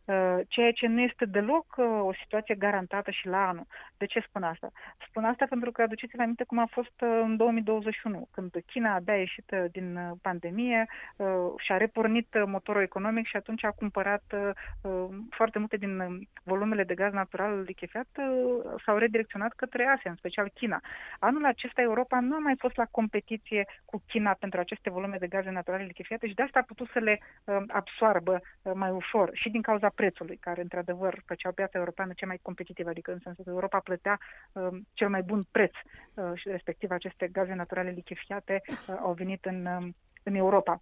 Uh, 0.05 0.39
ceea 0.49 0.73
ce 0.73 0.87
nu 0.87 1.01
este 1.01 1.25
deloc 1.25 1.67
uh, 1.77 1.85
o 2.01 2.13
situație 2.23 2.55
garantată 2.55 3.11
și 3.11 3.27
la 3.27 3.49
anul. 3.49 3.67
De 3.97 4.07
ce 4.07 4.25
spun 4.29 4.43
asta? 4.43 4.71
Spun 5.09 5.25
asta 5.25 5.47
pentru 5.49 5.73
că 5.73 5.83
aduceți-vă 5.83 6.23
aminte 6.23 6.45
cum 6.45 6.59
a 6.59 6.69
fost 6.71 7.01
uh, 7.01 7.21
în 7.23 7.37
2021, 7.37 8.29
când 8.31 8.51
China 8.67 8.95
abia 8.95 9.17
ieșit 9.17 9.51
uh, 9.51 9.65
din 9.73 9.97
uh, 9.97 10.11
pandemie 10.23 10.87
uh, 11.17 11.29
și 11.57 11.73
a 11.73 11.77
repornit 11.77 12.35
uh, 12.35 12.43
motorul 12.47 12.83
economic 12.83 13.27
și 13.27 13.37
atunci 13.37 13.65
a 13.65 13.71
cumpărat 13.71 14.25
uh, 14.35 14.51
uh 14.83 15.09
foarte 15.31 15.59
multe 15.59 15.77
din 15.77 15.99
uh, 15.99 16.21
volumele 16.43 16.85
de 16.85 16.95
gaz 16.95 17.13
natural 17.13 17.60
lichefiat 17.63 18.09
uh, 18.19 18.81
s-au 18.85 18.97
redirecționat 18.97 19.53
către 19.53 19.87
Asia, 19.97 20.11
în 20.11 20.17
special 20.17 20.51
China. 20.55 20.81
Anul 21.19 21.45
acesta 21.45 21.83
Europa 21.83 22.21
nu 22.21 22.35
a 22.35 22.39
mai 22.39 22.55
fost 22.59 22.77
la 22.77 22.87
competiție 22.91 23.67
cu 23.85 24.03
China 24.07 24.37
pentru 24.39 24.61
aceste 24.61 24.91
volume 24.91 25.17
de 25.17 25.27
gaze 25.27 25.51
naturale 25.51 25.85
lichefiate 25.85 26.29
și 26.29 26.35
de 26.35 26.43
asta 26.43 26.59
a 26.59 26.63
putut 26.67 26.89
să 26.93 26.99
le 26.99 27.21
uh, 27.45 27.57
absoarbă 27.69 28.41
uh, 28.63 28.73
mai 28.75 28.91
ușor 28.91 29.31
și 29.33 29.49
din 29.51 29.63
cauza 29.63 29.89
prețului, 29.89 30.37
care 30.37 30.61
într-adevăr 30.61 31.23
făcea 31.27 31.51
piața 31.51 31.79
europeană 31.79 32.13
cea 32.17 32.27
mai 32.27 32.39
competitivă, 32.43 32.89
adică 32.89 33.13
în 33.13 33.19
sensul 33.23 33.45
că 33.45 33.51
Europa 33.51 33.79
plătea 33.79 34.19
cel 34.93 35.09
mai 35.09 35.23
bun 35.23 35.47
preț 35.51 35.73
și 36.35 36.49
respectiv 36.49 36.91
aceste 36.91 37.29
gaze 37.29 37.55
naturale 37.55 37.91
lichefiate 37.91 38.63
au 39.03 39.13
venit 39.13 39.45
în 39.45 39.93
în 40.23 40.35
Europa. 40.35 40.81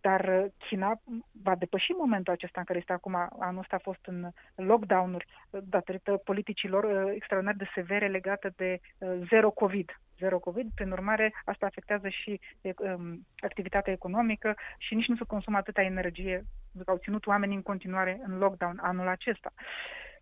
Dar 0.00 0.28
uh, 0.28 0.50
China 0.68 1.00
va 1.42 1.54
depăși 1.54 1.90
momentul 1.92 2.32
acesta 2.32 2.60
în 2.60 2.66
care 2.66 2.78
este 2.78 2.92
acum. 2.92 3.14
Anul 3.38 3.60
ăsta 3.60 3.76
a 3.76 3.82
fost 3.82 4.06
în 4.06 4.30
lockdown-uri 4.54 5.26
uh, 5.50 5.60
datorită 5.64 6.16
politicilor 6.16 6.84
uh, 6.84 7.12
extraordinar 7.14 7.56
de 7.56 7.70
severe 7.74 8.08
legate 8.08 8.52
de 8.56 8.80
zero 9.28 9.50
COVID. 9.50 10.00
Zero 10.18 10.38
COVID, 10.38 10.68
prin 10.74 10.90
urmare, 10.90 11.32
asta 11.44 11.66
afectează 11.66 12.08
și 12.08 12.40
um, 12.76 13.26
activitatea 13.38 13.92
economică 13.92 14.56
și 14.78 14.94
nici 14.94 15.06
nu 15.06 15.16
se 15.16 15.24
consumă 15.26 15.56
atâta 15.56 15.82
energie, 15.82 16.44
pentru 16.72 16.84
că 16.84 16.90
au 16.90 16.96
ținut 16.96 17.26
oamenii 17.26 17.56
în 17.56 17.62
continuare 17.62 18.20
în 18.22 18.38
lockdown 18.38 18.78
anul 18.82 19.08
acesta. 19.08 19.52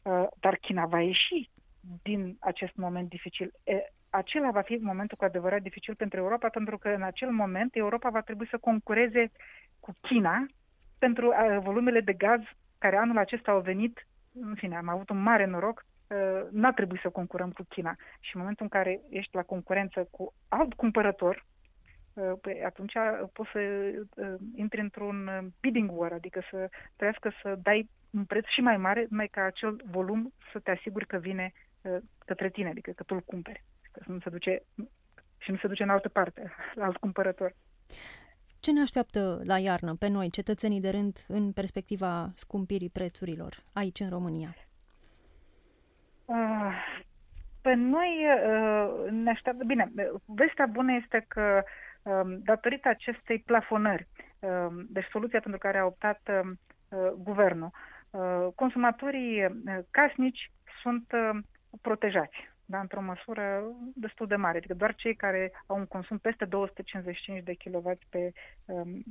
Uh, 0.03 0.27
dar 0.41 0.57
China 0.57 0.87
va 0.87 1.01
ieși 1.01 1.51
din 2.03 2.37
acest 2.41 2.75
moment 2.75 3.09
dificil. 3.09 3.53
E, 3.65 3.73
acela 4.11 4.51
va 4.51 4.61
fi 4.61 4.75
momentul 4.75 5.17
cu 5.17 5.25
adevărat 5.25 5.63
dificil 5.63 5.95
pentru 5.95 6.19
Europa, 6.19 6.49
pentru 6.49 6.79
că 6.79 6.89
în 6.89 7.03
acel 7.03 7.31
moment 7.31 7.77
Europa 7.77 8.11
va 8.11 8.21
trebui 8.21 8.47
să 8.49 8.59
concureze 8.59 9.31
cu 9.81 9.95
China 10.01 10.47
pentru 10.99 11.27
uh, 11.27 11.59
volumele 11.63 12.01
de 12.01 12.13
gaz 12.13 12.41
care 12.79 12.97
anul 12.97 13.19
acesta 13.19 13.51
au 13.51 13.61
venit. 13.61 14.07
În 14.41 14.55
fine, 14.55 14.77
am 14.77 14.89
avut 14.89 15.11
un 15.11 15.23
mare 15.23 15.45
noroc, 15.45 15.85
uh, 16.09 16.49
n-a 16.51 16.73
trebuit 16.73 17.01
să 17.01 17.09
concurăm 17.09 17.51
cu 17.51 17.63
China. 17.69 17.97
Și 18.21 18.35
în 18.35 18.41
momentul 18.41 18.65
în 18.65 18.81
care 18.81 19.01
ești 19.11 19.37
la 19.37 19.43
concurență 19.43 20.09
cu 20.11 20.35
alt 20.49 20.75
cumpărător, 20.75 21.47
uh, 22.13 22.33
păi 22.41 22.63
atunci 22.65 22.93
poți 23.33 23.51
să 23.53 23.61
uh, 23.61 24.35
intri 24.55 24.81
într-un 24.81 25.31
bidding 25.61 25.91
war, 25.93 26.13
adică 26.13 26.43
să 26.51 26.69
trebuiască 26.97 27.33
să 27.43 27.59
dai 27.63 27.89
un 28.11 28.25
preț 28.25 28.45
și 28.47 28.61
mai 28.61 28.77
mare, 28.77 29.07
numai 29.09 29.27
ca 29.27 29.43
acel 29.43 29.81
volum 29.91 30.33
să 30.53 30.59
te 30.59 30.71
asiguri 30.71 31.07
că 31.07 31.17
vine 31.17 31.53
către 32.25 32.51
tine, 32.51 32.69
adică 32.69 32.91
că 32.91 33.03
tu 33.03 33.15
îl 33.15 33.21
cumperi, 33.21 33.65
că 34.05 34.13
nu 34.13 34.19
se 34.21 34.31
duce 34.31 34.63
și 35.39 35.51
nu 35.51 35.57
se 35.57 35.67
duce 35.67 35.83
în 35.83 35.89
altă 35.89 36.09
parte, 36.09 36.53
la 36.75 36.85
alt 36.85 36.97
cumpărător. 36.97 37.55
Ce 38.61 38.73
ne 38.73 38.81
așteaptă 38.81 39.41
la 39.45 39.59
iarnă 39.59 39.95
pe 39.95 40.09
noi, 40.09 40.31
cetățenii 40.31 40.81
de 40.81 40.91
rând, 40.91 41.17
în 41.29 41.53
perspectiva 41.53 42.31
scumpirii 42.35 42.91
prețurilor 42.91 43.63
aici 43.73 44.01
în 44.01 44.09
România? 44.09 44.55
Uh, 46.25 46.75
pe 47.61 47.75
noi 47.75 48.27
uh, 48.27 49.11
ne 49.11 49.31
așteaptă... 49.31 49.65
Bine, 49.65 49.93
vestea 50.25 50.67
bună 50.67 50.93
este 50.93 51.25
că 51.29 51.63
uh, 52.03 52.37
datorită 52.39 52.89
acestei 52.89 53.39
plafonări, 53.39 54.07
uh, 54.39 54.67
deci 54.89 55.09
soluția 55.11 55.41
pentru 55.41 55.61
care 55.61 55.79
a 55.79 55.85
optat 55.85 56.21
uh, 56.29 57.11
guvernul, 57.17 57.71
uh, 58.11 58.49
consumatorii 58.55 59.45
uh, 59.45 59.51
casnici 59.91 60.51
sunt 60.83 61.13
uh, 61.13 61.39
protejați 61.81 62.37
dar 62.71 62.81
într-o 62.81 63.01
măsură 63.01 63.63
destul 63.95 64.27
de 64.27 64.37
mare. 64.37 64.57
Adică 64.59 64.75
doar 64.75 64.95
cei 64.95 65.15
care 65.15 65.53
au 65.67 65.77
un 65.77 65.87
consum 65.87 66.19
peste 66.19 66.45
255 66.45 67.43
de 67.43 67.55
kW 67.55 67.99
pe, 68.09 68.33
um, 68.65 69.03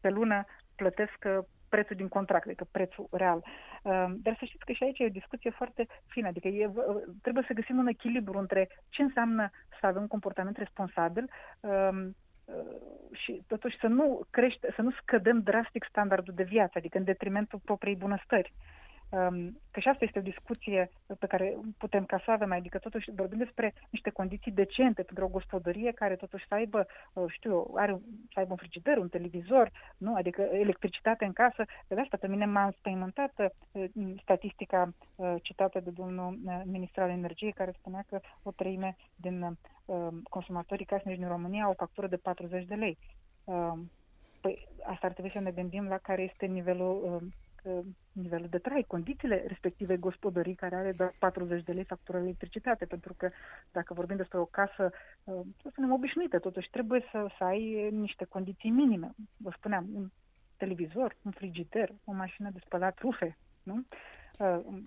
pe 0.00 0.08
lună 0.08 0.44
plătesc 0.76 1.18
uh, 1.24 1.38
prețul 1.68 1.96
din 1.96 2.08
contract, 2.08 2.46
adică 2.46 2.66
prețul 2.70 3.08
real. 3.10 3.44
Um, 3.82 4.16
dar 4.22 4.36
să 4.38 4.44
știți 4.44 4.64
că 4.64 4.72
și 4.72 4.82
aici 4.82 4.98
e 4.98 5.04
o 5.04 5.18
discuție 5.20 5.50
foarte 5.50 5.86
fină, 6.06 6.26
adică 6.28 6.48
e, 6.48 6.70
trebuie 7.22 7.44
să 7.46 7.52
găsim 7.52 7.78
un 7.78 7.86
echilibru 7.86 8.38
între 8.38 8.68
ce 8.88 9.02
înseamnă 9.02 9.50
să 9.80 9.86
avem 9.86 10.00
un 10.00 10.08
comportament 10.08 10.56
responsabil 10.56 11.30
um, 11.60 12.16
uh, 12.44 13.12
și 13.12 13.42
totuși 13.46 13.78
să 13.78 13.86
nu 13.86 14.26
crește, 14.30 14.72
să 14.76 14.82
nu 14.82 14.90
scădem 14.90 15.40
drastic 15.40 15.86
standardul 15.88 16.34
de 16.34 16.42
viață, 16.42 16.78
adică 16.78 16.98
în 16.98 17.04
detrimentul 17.04 17.60
propriei 17.64 17.96
bunăstări. 17.96 18.52
Um, 18.52 18.74
că 19.70 19.80
și 19.80 19.88
asta 19.88 20.04
este 20.04 20.18
o 20.18 20.22
discuție 20.32 20.90
pe 21.18 21.26
care 21.26 21.56
putem 21.78 22.04
ca 22.04 22.22
să 22.24 22.30
avem, 22.30 22.52
adică 22.52 22.78
totuși 22.78 23.10
vorbim 23.14 23.38
despre 23.38 23.74
niște 23.90 24.10
condiții 24.10 24.52
decente 24.52 25.02
pentru 25.02 25.24
o 25.24 25.28
gospodărie 25.28 25.92
care 25.92 26.16
totuși 26.16 26.46
să 26.48 26.54
aibă, 26.54 26.86
uh, 27.12 27.24
știu 27.28 27.50
eu, 27.50 27.74
are, 27.76 28.00
să 28.32 28.38
aibă 28.38 28.50
un 28.50 28.56
frigider, 28.56 28.96
un 28.96 29.08
televizor, 29.08 29.70
nu? 29.96 30.14
adică 30.14 30.42
electricitate 30.42 31.24
în 31.24 31.32
casă. 31.32 31.64
De 31.88 32.00
asta 32.00 32.16
pe 32.16 32.28
mine 32.28 32.44
m-a 32.44 32.64
înspăimântat 32.64 33.32
uh, 33.38 33.84
statistica 34.22 34.92
uh, 35.16 35.34
citată 35.42 35.80
de 35.80 35.90
domnul 35.90 36.38
ministru 36.64 37.02
al 37.02 37.10
energiei 37.10 37.52
care 37.52 37.74
spunea 37.78 38.04
că 38.08 38.20
o 38.42 38.50
treime 38.50 38.96
din 39.16 39.58
consumatorii 40.28 40.86
casnici 40.86 41.18
din 41.18 41.28
România 41.28 41.64
au 41.64 41.70
o 41.70 41.74
factură 41.74 42.06
de 42.06 42.16
40 42.16 42.64
de 42.64 42.74
lei. 42.74 42.98
Um, 43.44 43.90
păi 44.40 44.68
asta 44.84 45.06
ar 45.06 45.12
trebui 45.12 45.30
să 45.30 45.38
ne 45.38 45.50
gândim 45.50 45.88
la 45.88 45.98
care 45.98 46.22
este 46.22 46.46
nivelul 46.46 47.02
Uh, 47.02 47.45
nivelul 48.12 48.48
de 48.48 48.58
trai, 48.58 48.84
condițiile 48.86 49.44
respective 49.46 49.96
gospodării 49.96 50.54
care 50.54 50.76
are 50.76 50.92
doar 50.92 51.14
40 51.18 51.62
de 51.62 51.72
lei 51.72 51.84
factură 51.84 52.18
electricitate, 52.18 52.84
pentru 52.84 53.14
că 53.14 53.30
dacă 53.72 53.94
vorbim 53.94 54.16
despre 54.16 54.38
o 54.38 54.44
casă, 54.44 54.90
uh, 55.24 55.40
să 55.62 55.68
spunem, 55.70 55.92
obișnuită, 55.92 56.38
totuși 56.38 56.70
trebuie 56.70 57.04
să, 57.10 57.26
să 57.38 57.44
ai 57.44 57.90
niște 57.90 58.24
condiții 58.24 58.70
minime. 58.70 59.14
Vă 59.36 59.50
spuneam, 59.56 59.86
un 59.94 60.10
televizor, 60.56 61.16
un 61.22 61.30
frigider, 61.30 61.92
o 62.04 62.12
mașină 62.12 62.50
de 62.50 62.60
spălat 62.64 62.98
rufe, 62.98 63.36
nu? 63.62 63.84
Uh, 64.38 64.82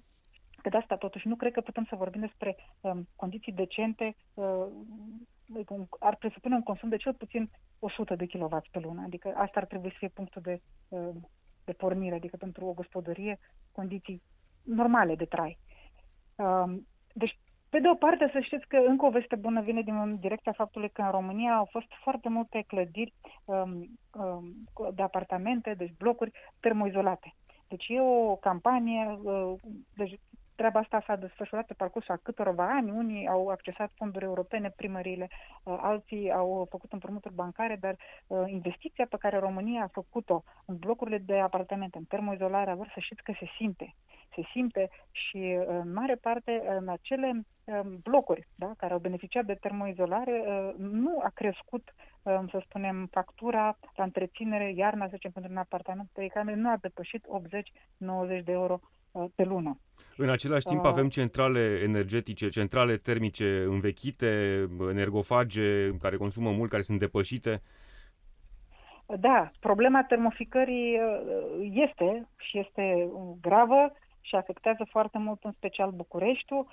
că 0.61 0.69
de 0.69 0.77
asta 0.77 0.95
totuși 0.95 1.27
nu 1.27 1.35
cred 1.35 1.51
că 1.51 1.61
putem 1.61 1.85
să 1.89 1.95
vorbim 1.95 2.21
despre 2.21 2.55
um, 2.81 3.07
condiții 3.15 3.51
decente, 3.51 4.15
uh, 4.33 4.65
ar 5.99 6.15
presupune 6.15 6.55
un 6.55 6.63
consum 6.63 6.89
de 6.89 6.97
cel 6.97 7.13
puțin 7.13 7.49
100 7.79 8.15
de 8.15 8.25
kW 8.25 8.61
pe 8.71 8.79
lună, 8.79 9.01
adică 9.05 9.33
asta 9.35 9.59
ar 9.59 9.65
trebui 9.65 9.89
să 9.89 9.95
fie 9.97 10.07
punctul 10.07 10.41
de 10.41 10.61
uh, 10.87 11.09
de 11.69 11.75
pornire, 11.83 12.15
adică 12.15 12.37
pentru 12.37 12.65
o 12.65 12.73
gospodărie, 12.73 13.39
condiții 13.71 14.21
normale 14.63 15.15
de 15.15 15.25
trai. 15.25 15.57
Um, 16.35 16.87
deci, 17.13 17.39
pe 17.69 17.79
de 17.79 17.89
o 17.89 17.95
parte, 17.95 18.29
să 18.33 18.39
știți 18.39 18.67
că 18.67 18.77
încă 18.77 19.05
o 19.05 19.09
veste 19.09 19.35
bună 19.35 19.61
vine 19.61 19.81
din 19.81 20.19
direcția 20.19 20.51
faptului 20.51 20.89
că 20.89 21.01
în 21.01 21.11
România 21.11 21.53
au 21.53 21.67
fost 21.71 21.91
foarte 22.03 22.29
multe 22.29 22.63
clădiri 22.67 23.13
um, 23.45 23.71
um, 24.13 24.43
de 24.93 25.01
apartamente, 25.01 25.73
deci 25.73 25.93
blocuri 25.97 26.31
termoizolate. 26.59 27.35
Deci 27.67 27.85
e 27.87 28.01
o 28.01 28.35
campanie, 28.35 29.19
uh, 29.23 29.53
deci 29.95 30.19
Treaba 30.59 30.79
asta 30.79 31.03
s-a 31.05 31.15
desfășurat 31.15 31.65
pe 31.65 31.73
parcursul 31.73 32.13
a 32.13 32.19
câtorva 32.23 32.69
ani. 32.69 32.91
Unii 32.91 33.27
au 33.27 33.47
accesat 33.47 33.91
fonduri 33.95 34.25
europene, 34.25 34.69
primăriile, 34.69 35.27
uh, 35.63 35.77
alții 35.81 36.31
au 36.31 36.67
făcut 36.69 36.93
împrumuturi 36.93 37.33
bancare, 37.33 37.77
dar 37.81 37.95
uh, 38.27 38.43
investiția 38.45 39.05
pe 39.09 39.17
care 39.17 39.37
România 39.37 39.83
a 39.83 39.91
făcut-o 39.91 40.43
în 40.65 40.77
blocurile 40.77 41.17
de 41.17 41.39
apartamente, 41.39 41.97
în 41.97 42.03
termoizolare, 42.03 42.73
vor 42.73 42.91
să 42.93 42.99
știți 42.99 43.23
că 43.23 43.33
se 43.39 43.45
simte. 43.57 43.95
Se 44.35 44.41
simte 44.51 44.89
și 45.11 45.57
uh, 45.59 45.65
în 45.67 45.93
mare 45.93 46.15
parte 46.15 46.63
în 46.79 46.89
acele 46.89 47.45
um, 47.63 47.99
blocuri 48.03 48.47
da, 48.55 48.71
care 48.77 48.93
au 48.93 48.99
beneficiat 48.99 49.45
de 49.45 49.53
termoizolare, 49.55 50.43
nu 50.77 51.19
a 51.23 51.29
crescut, 51.33 51.93
um, 52.23 52.47
să 52.47 52.61
spunem, 52.65 53.07
factura 53.11 53.77
la 53.95 54.03
întreținere 54.03 54.73
iarna, 54.75 55.05
să 55.05 55.11
zicem, 55.13 55.31
pentru 55.31 55.51
un 55.51 55.57
apartament 55.57 56.09
pe 56.13 56.27
care 56.27 56.55
nu 56.55 56.69
a 56.69 56.77
depășit 56.81 57.25
80-90 58.39 58.43
de 58.43 58.51
euro 58.51 58.79
Uh, 58.81 58.98
pe 59.35 59.43
lună. 59.43 59.79
În 60.17 60.29
același 60.29 60.65
timp 60.65 60.83
uh, 60.83 60.89
avem 60.89 61.09
centrale 61.09 61.79
energetice, 61.83 62.49
centrale 62.49 62.97
termice 62.97 63.63
învechite, 63.67 64.27
energofage, 64.89 65.89
care 66.01 66.17
consumă 66.17 66.51
mult, 66.51 66.69
care 66.69 66.81
sunt 66.81 66.99
depășite. 66.99 67.61
Da, 69.19 69.51
problema 69.59 70.03
termoficării 70.03 70.99
uh, 70.99 71.69
este 71.71 72.27
și 72.37 72.59
este 72.59 73.09
gravă 73.41 73.91
și 74.21 74.35
afectează 74.35 74.85
foarte 74.89 75.17
mult 75.17 75.43
în 75.43 75.51
special 75.51 75.91
Bucureștiul, 75.91 76.67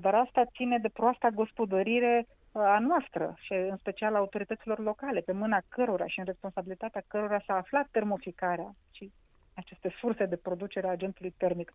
dar 0.00 0.14
asta 0.14 0.44
ține 0.56 0.78
de 0.78 0.88
proasta 0.88 1.28
gospodărire 1.28 2.26
a 2.52 2.78
noastră 2.78 3.34
și 3.40 3.52
în 3.52 3.76
special 3.76 4.14
a 4.14 4.18
autorităților 4.18 4.78
locale, 4.78 5.20
pe 5.20 5.32
mâna 5.32 5.60
cărora 5.68 6.06
și 6.06 6.18
în 6.18 6.24
responsabilitatea 6.24 7.02
cărora 7.06 7.42
s-a 7.46 7.54
aflat 7.54 7.88
termoficarea 7.90 8.74
și 8.90 9.12
aceste 9.58 9.94
surse 9.98 10.26
de 10.26 10.36
producere 10.36 10.86
a 10.86 10.90
agentului 10.90 11.30
termic. 11.30 11.74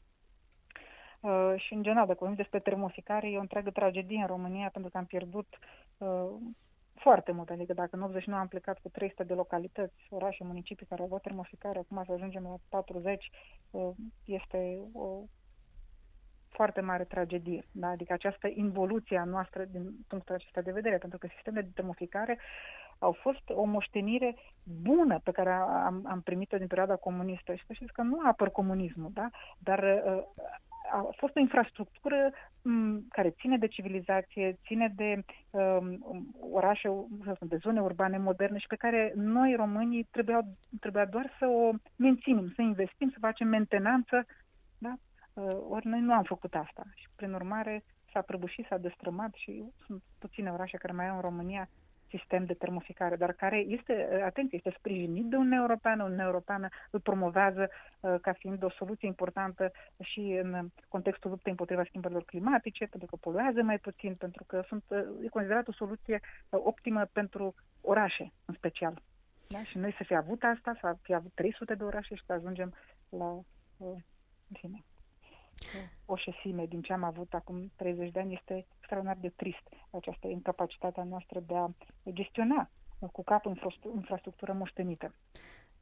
Uh, 1.19 1.54
și, 1.56 1.74
în 1.74 1.84
general, 1.84 2.06
dacă 2.06 2.17
vorbim 2.19 2.38
despre 2.38 2.60
termoficare, 2.60 3.30
e 3.30 3.38
o 3.38 3.48
întreagă 3.48 3.72
tragedie 3.72 4.22
în 4.22 4.28
România 4.28 4.69
pentru 4.69 4.91
că 4.91 4.98
am 4.98 5.06
pierdut 5.06 5.48
uh, 5.98 6.30
foarte 6.96 7.32
mult. 7.32 7.50
Adică 7.50 7.74
dacă 7.74 7.96
în 7.96 8.02
89 8.02 8.41
am 8.41 8.48
plecat 8.48 8.80
cu 8.80 8.89
300 8.89 9.24
de 9.24 9.34
localități, 9.34 10.08
orașe, 10.10 10.43
municipii 10.43 10.86
care 10.86 11.02
au 11.02 11.19
termoficare, 11.19 11.80
acum 11.80 12.04
să 12.06 12.12
ajungem 12.12 12.43
la 12.43 12.56
40, 12.69 13.30
uh, 13.72 13.89
este 14.26 14.80
o 14.93 15.24
foarte 16.48 16.82
mare 16.82 17.04
tragedie. 17.04 17.65
Da? 17.72 17.88
Adică 17.88 18.13
această 18.13 18.48
involuție 18.54 19.17
a 19.17 19.24
noastră 19.24 19.65
din 19.65 19.96
punctul 20.08 20.36
acesta 20.36 20.62
de 20.62 20.72
vedere, 20.72 20.98
pentru 20.98 21.17
că 21.17 21.28
sistemele 21.28 21.65
de 21.65 21.72
termoficare 21.74 22.39
au 23.00 23.12
fost 23.12 23.50
o 23.50 23.64
moștenire 23.64 24.36
bună 24.82 25.20
pe 25.24 25.32
care 25.32 25.52
am, 25.52 26.06
am 26.08 26.22
primit-o 26.22 26.58
din 26.58 26.68
perioada 26.68 26.96
comunistă. 26.96 27.54
Și 27.54 27.66
să 27.66 27.74
știți 27.74 27.94
că 27.94 28.02
nu 28.02 28.20
apăr 28.24 28.50
comunismul, 28.50 29.10
da? 29.14 29.30
dar 29.58 29.80
uh, 30.06 30.24
a 30.92 31.10
fost 31.18 31.36
o 31.36 31.40
infrastructură 31.40 32.32
m, 32.62 33.00
care 33.10 33.30
ține 33.30 33.58
de 33.58 33.68
civilizație, 33.68 34.60
ține 34.66 34.94
de 34.96 35.24
um, 35.50 36.00
orașe, 36.52 36.90
de 37.40 37.56
zone 37.56 37.82
urbane 37.82 38.18
moderne 38.18 38.58
și 38.58 38.68
pe 38.68 38.76
care 38.76 39.14
noi, 39.16 39.56
românii, 39.56 40.08
trebuia, 40.12 40.42
trebuia 40.80 41.06
doar 41.06 41.36
să 41.40 41.48
o 41.48 41.72
menținem, 41.96 42.52
să 42.56 42.62
investim, 42.62 43.10
să 43.10 43.18
facem 43.20 43.48
mentenanță. 43.48 44.26
Da? 44.78 44.94
Uh, 45.34 45.58
ori 45.70 45.88
noi 45.88 46.00
nu 46.00 46.14
am 46.14 46.24
făcut 46.24 46.56
asta. 46.56 46.84
Și, 46.96 47.08
prin 47.16 47.34
urmare, 47.34 47.84
s-a 48.12 48.22
prăbușit, 48.22 48.66
s-a 48.66 48.78
destrămat 48.78 49.34
și 49.34 49.64
sunt 49.86 50.02
puține 50.20 50.52
orașe 50.52 50.78
care 50.78 50.94
mai 50.94 51.10
au 51.10 51.16
în 51.16 51.22
România 51.22 51.70
sistem 52.17 52.45
de 52.45 52.54
termoficare, 52.54 53.15
dar 53.15 53.32
care 53.32 53.58
este, 53.58 54.21
atenție, 54.26 54.58
este 54.58 54.76
sprijinit 54.80 55.26
de 55.26 55.36
Uniunea 55.36 55.60
Europeană. 55.60 56.04
Uniunea 56.04 56.26
Europeană 56.26 56.67
îl 56.89 56.99
promovează 56.99 57.69
uh, 57.69 58.15
ca 58.21 58.34
fiind 58.34 58.63
o 58.63 58.69
soluție 58.69 59.08
importantă 59.08 59.71
și 59.99 60.39
în 60.43 60.69
contextul 60.88 61.30
luptei 61.30 61.52
împotriva 61.52 61.84
schimbărilor 61.84 62.23
climatice, 62.23 62.86
pentru 62.86 63.08
că 63.10 63.15
poluează 63.15 63.62
mai 63.62 63.80
puțin, 63.80 64.15
pentru 64.15 64.43
că 64.43 64.63
sunt, 64.67 64.84
uh, 64.88 65.26
e 65.26 65.28
considerat 65.28 65.67
o 65.67 65.71
soluție 65.71 66.19
uh, 66.21 66.60
optimă 66.63 67.06
pentru 67.12 67.56
orașe, 67.82 68.32
în 68.45 68.54
special. 68.54 69.02
Da? 69.47 69.63
Și 69.63 69.78
noi 69.78 69.93
să 69.97 70.04
fi 70.04 70.15
avut 70.15 70.43
asta, 70.43 70.78
să 70.80 70.95
fi 71.02 71.13
avut 71.13 71.32
300 71.34 71.76
de 71.76 71.84
orașe 71.84 72.15
și 72.15 72.26
să 72.26 72.34
ajungem 72.34 72.73
la, 73.10 73.30
în 74.49 74.56
fine, 74.60 74.84
o 76.06 76.15
șesime 76.15 76.65
din 76.65 76.82
ce 76.82 76.93
am 76.93 77.04
avut 77.04 77.34
acum 77.34 77.71
30 77.76 78.12
de 78.12 78.19
ani 78.19 78.34
este 78.34 78.65
extraordinar 78.80 79.17
de 79.21 79.30
trist 79.36 79.67
această 79.91 80.28
incapacitate 80.28 80.99
a 80.99 81.04
noastră 81.04 81.39
de 81.39 81.56
a 81.56 81.69
gestiona 82.13 82.69
cu 83.12 83.23
capul 83.23 83.60
infrastructură 83.95 84.54
moștenită. 84.54 85.13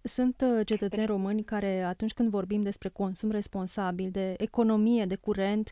Sunt 0.02 0.42
uh, 0.42 0.66
cetățeni 0.66 1.06
români 1.06 1.44
care, 1.44 1.82
atunci 1.82 2.14
când 2.14 2.30
vorbim 2.30 2.62
despre 2.62 2.90
consum 2.90 3.32
responsabil, 3.32 4.12
de 4.12 4.34
economie, 4.38 5.06
de 5.06 5.16
curent, 5.16 5.72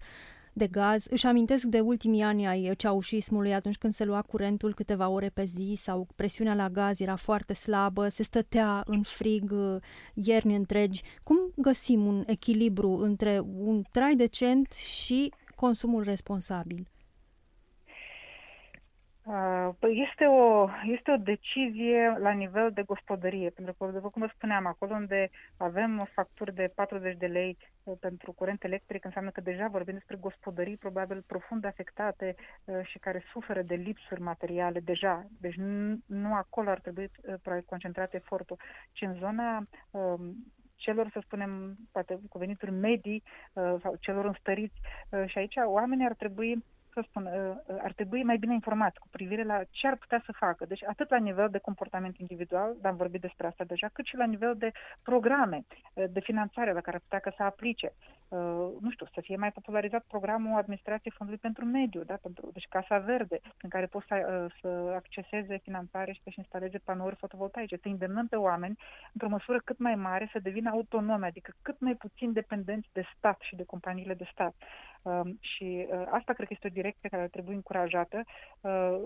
de 0.59 0.67
gaz. 0.67 1.05
Își 1.09 1.25
amintesc 1.25 1.65
de 1.65 1.79
ultimii 1.79 2.21
ani 2.21 2.47
ai 2.47 2.73
ceaușismului, 2.77 3.53
atunci 3.53 3.77
când 3.77 3.93
se 3.93 4.05
lua 4.05 4.21
curentul 4.21 4.73
câteva 4.73 5.09
ore 5.09 5.29
pe 5.29 5.43
zi 5.43 5.77
sau 5.81 6.07
presiunea 6.15 6.53
la 6.53 6.69
gaz 6.69 6.99
era 6.99 7.15
foarte 7.15 7.53
slabă, 7.53 8.07
se 8.07 8.23
stătea 8.23 8.83
în 8.85 9.01
frig 9.01 9.51
uh, 9.51 9.75
ierni 10.13 10.55
întregi. 10.55 11.01
Cum 11.23 11.37
găsim 11.55 12.05
un 12.05 12.23
echilibru 12.25 12.91
între 12.91 13.41
un 13.57 13.83
trai 13.91 14.15
decent 14.15 14.71
și 14.71 15.33
consumul 15.55 16.03
responsabil? 16.03 16.87
Uh, 19.23 19.69
păi 19.79 20.07
este 20.09 20.25
o, 20.25 20.67
este 20.83 21.11
o 21.11 21.17
decizie 21.17 22.17
la 22.19 22.31
nivel 22.31 22.71
de 22.71 22.83
gospodărie, 22.83 23.49
pentru 23.49 23.73
că, 23.73 23.85
după 23.85 24.09
cum 24.09 24.21
vă 24.21 24.31
spuneam, 24.35 24.65
acolo 24.65 24.93
unde 24.93 25.29
avem 25.57 25.99
o 25.99 26.05
factură 26.05 26.51
de 26.51 26.71
40 26.75 27.17
de 27.17 27.25
lei 27.25 27.57
uh, 27.83 27.97
pentru 27.99 28.31
curent 28.31 28.63
electric, 28.63 29.05
înseamnă 29.05 29.29
că 29.29 29.41
deja 29.41 29.67
vorbim 29.67 29.93
despre 29.93 30.17
gospodării 30.19 30.77
probabil 30.77 31.23
profund 31.27 31.65
afectate 31.65 32.35
uh, 32.65 32.79
și 32.83 32.99
care 32.99 33.23
suferă 33.31 33.61
de 33.61 33.75
lipsuri 33.75 34.21
materiale 34.21 34.79
deja. 34.79 35.25
Deci 35.39 35.55
nu 36.05 36.33
acolo 36.33 36.69
ar 36.69 36.79
trebui 36.79 37.11
concentrat 37.65 38.13
efortul, 38.13 38.57
ci 38.91 39.01
în 39.01 39.13
zona 39.13 39.67
um, 39.91 40.35
celor, 40.75 41.09
să 41.13 41.19
spunem, 41.23 41.77
poate 41.91 42.19
cu 42.29 42.37
venituri 42.37 42.71
medii 42.71 43.23
sau 43.53 43.95
celor 43.99 44.25
înstăriți. 44.25 44.79
Și 45.25 45.37
aici 45.37 45.55
oamenii 45.65 46.05
ar 46.05 46.13
trebui 46.13 46.63
să 47.01 47.07
spun, 47.09 47.25
uh, 47.25 47.55
uh, 47.65 47.75
ar 47.81 47.93
trebui 47.93 48.23
mai 48.23 48.37
bine 48.37 48.53
informat 48.53 48.97
cu 48.97 49.07
privire 49.11 49.43
la 49.43 49.59
ce 49.69 49.87
ar 49.87 49.95
putea 49.95 50.21
să 50.25 50.31
facă. 50.31 50.65
Deci 50.65 50.83
atât 50.83 51.09
la 51.09 51.17
nivel 51.17 51.49
de 51.49 51.57
comportament 51.57 52.17
individual, 52.17 52.75
dar 52.81 52.91
am 52.91 52.97
vorbit 52.97 53.21
despre 53.21 53.47
asta 53.47 53.63
deja, 53.63 53.87
cât 53.93 54.05
și 54.05 54.15
la 54.15 54.25
nivel 54.25 54.55
de 54.57 54.71
programe 55.03 55.65
uh, 55.93 56.03
de 56.09 56.19
finanțare 56.19 56.73
la 56.73 56.81
care 56.81 56.95
ar 56.95 57.01
putea 57.01 57.19
că 57.19 57.31
să 57.37 57.43
aplice. 57.43 57.93
Nu 58.79 58.91
știu, 58.91 59.05
să 59.13 59.21
fie 59.21 59.35
mai 59.35 59.51
popularizat 59.51 60.03
programul 60.07 60.57
Administrației 60.57 61.13
Fondului 61.17 61.41
pentru 61.41 61.65
Mediu, 61.65 62.03
da? 62.03 62.17
pentru, 62.21 62.49
deci 62.53 62.67
Casa 62.69 62.97
Verde, 62.97 63.39
în 63.61 63.69
care 63.69 63.85
poți 63.85 64.05
să, 64.07 64.47
să 64.61 64.67
acceseze 64.95 65.57
finanțare 65.57 66.11
și 66.11 66.21
să-și 66.21 66.39
instaleze 66.39 66.77
panouri 66.77 67.15
fotovoltaice. 67.15 67.75
Să 67.75 67.87
îndemnăm 67.87 68.27
pe 68.27 68.35
oameni, 68.35 68.77
într-o 69.13 69.29
măsură 69.29 69.59
cât 69.65 69.77
mai 69.77 69.95
mare, 69.95 70.29
să 70.31 70.39
devină 70.39 70.69
autonome, 70.69 71.25
adică 71.27 71.51
cât 71.61 71.79
mai 71.79 71.95
puțin 71.95 72.33
dependenți 72.33 72.89
de 72.93 73.03
stat 73.15 73.37
și 73.41 73.55
de 73.55 73.63
companiile 73.63 74.13
de 74.13 74.29
stat. 74.31 74.55
Um, 75.01 75.37
și 75.39 75.87
uh, 75.91 76.03
asta 76.09 76.33
cred 76.33 76.47
că 76.47 76.53
este 76.53 76.67
o 76.67 76.69
direcție 76.69 76.88
care 77.09 77.21
ar 77.21 77.29
trebui 77.29 77.53
încurajată 77.53 78.23
uh, 78.61 78.99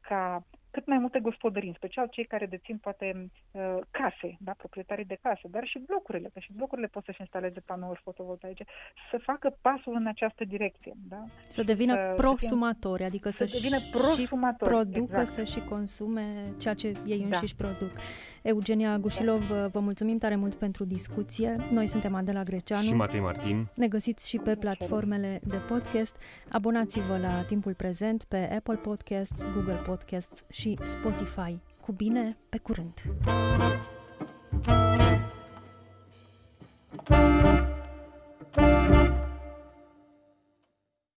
ca 0.00 0.42
cât 0.70 0.86
mai 0.86 0.98
multe 0.98 1.20
gospodării, 1.20 1.68
în 1.68 1.74
special 1.74 2.06
cei 2.10 2.24
care 2.24 2.46
dețin 2.46 2.76
poate 2.78 3.30
uh, 3.50 3.76
case, 3.90 4.36
da, 4.40 4.52
proprietarii 4.56 5.04
de 5.04 5.18
case, 5.22 5.48
dar 5.50 5.64
și 5.66 5.78
blocurile, 5.78 6.30
că 6.32 6.40
și 6.40 6.52
blocurile 6.52 6.86
pot 6.86 7.04
să-și 7.04 7.20
instaleze 7.20 7.60
panouri 7.60 8.00
fotovoltaice, 8.04 8.64
să 9.10 9.18
facă 9.22 9.56
pasul 9.60 9.94
în 9.94 10.06
această 10.06 10.44
direcție. 10.44 10.92
Da? 11.08 11.24
Să 11.42 11.62
devină 11.62 11.94
uh, 11.94 12.14
prosumatori, 12.16 13.04
adică 13.04 13.30
să, 13.30 13.44
să 13.44 13.58
devină 13.60 13.78
prosumatori, 13.90 14.70
și 14.70 14.76
producă, 14.76 15.20
exact. 15.20 15.28
să 15.28 15.44
și 15.44 15.60
consume 15.60 16.22
ceea 16.58 16.74
ce 16.74 16.92
ei 17.06 17.18
da. 17.18 17.24
înșiși 17.24 17.56
da. 17.56 17.64
produc. 17.66 17.96
Eugenia 18.42 18.98
Gușilov, 18.98 19.48
da. 19.48 19.66
vă 19.66 19.80
mulțumim 19.80 20.18
tare 20.18 20.36
mult 20.36 20.54
pentru 20.54 20.84
discuție. 20.84 21.56
Noi 21.72 21.86
suntem 21.86 22.14
Adela 22.14 22.42
Greceanu. 22.42 22.82
Și 22.82 22.94
Matei 22.94 23.20
Martin. 23.20 23.66
Ne 23.74 23.88
găsiți 23.88 24.28
și 24.28 24.38
pe 24.38 24.56
platformele 24.56 25.40
de 25.44 25.56
podcast. 25.56 26.16
Abonați-vă 26.48 27.18
la 27.18 27.42
timpul 27.42 27.74
prezent 27.74 28.24
pe 28.24 28.50
Apple 28.56 28.74
Podcasts, 28.74 29.44
Google 29.54 29.80
Podcasts 29.86 30.44
și 30.58 30.78
Spotify. 30.82 31.58
Cu 31.80 31.92
bine, 31.92 32.36
pe 32.48 32.58
curând! 32.58 33.02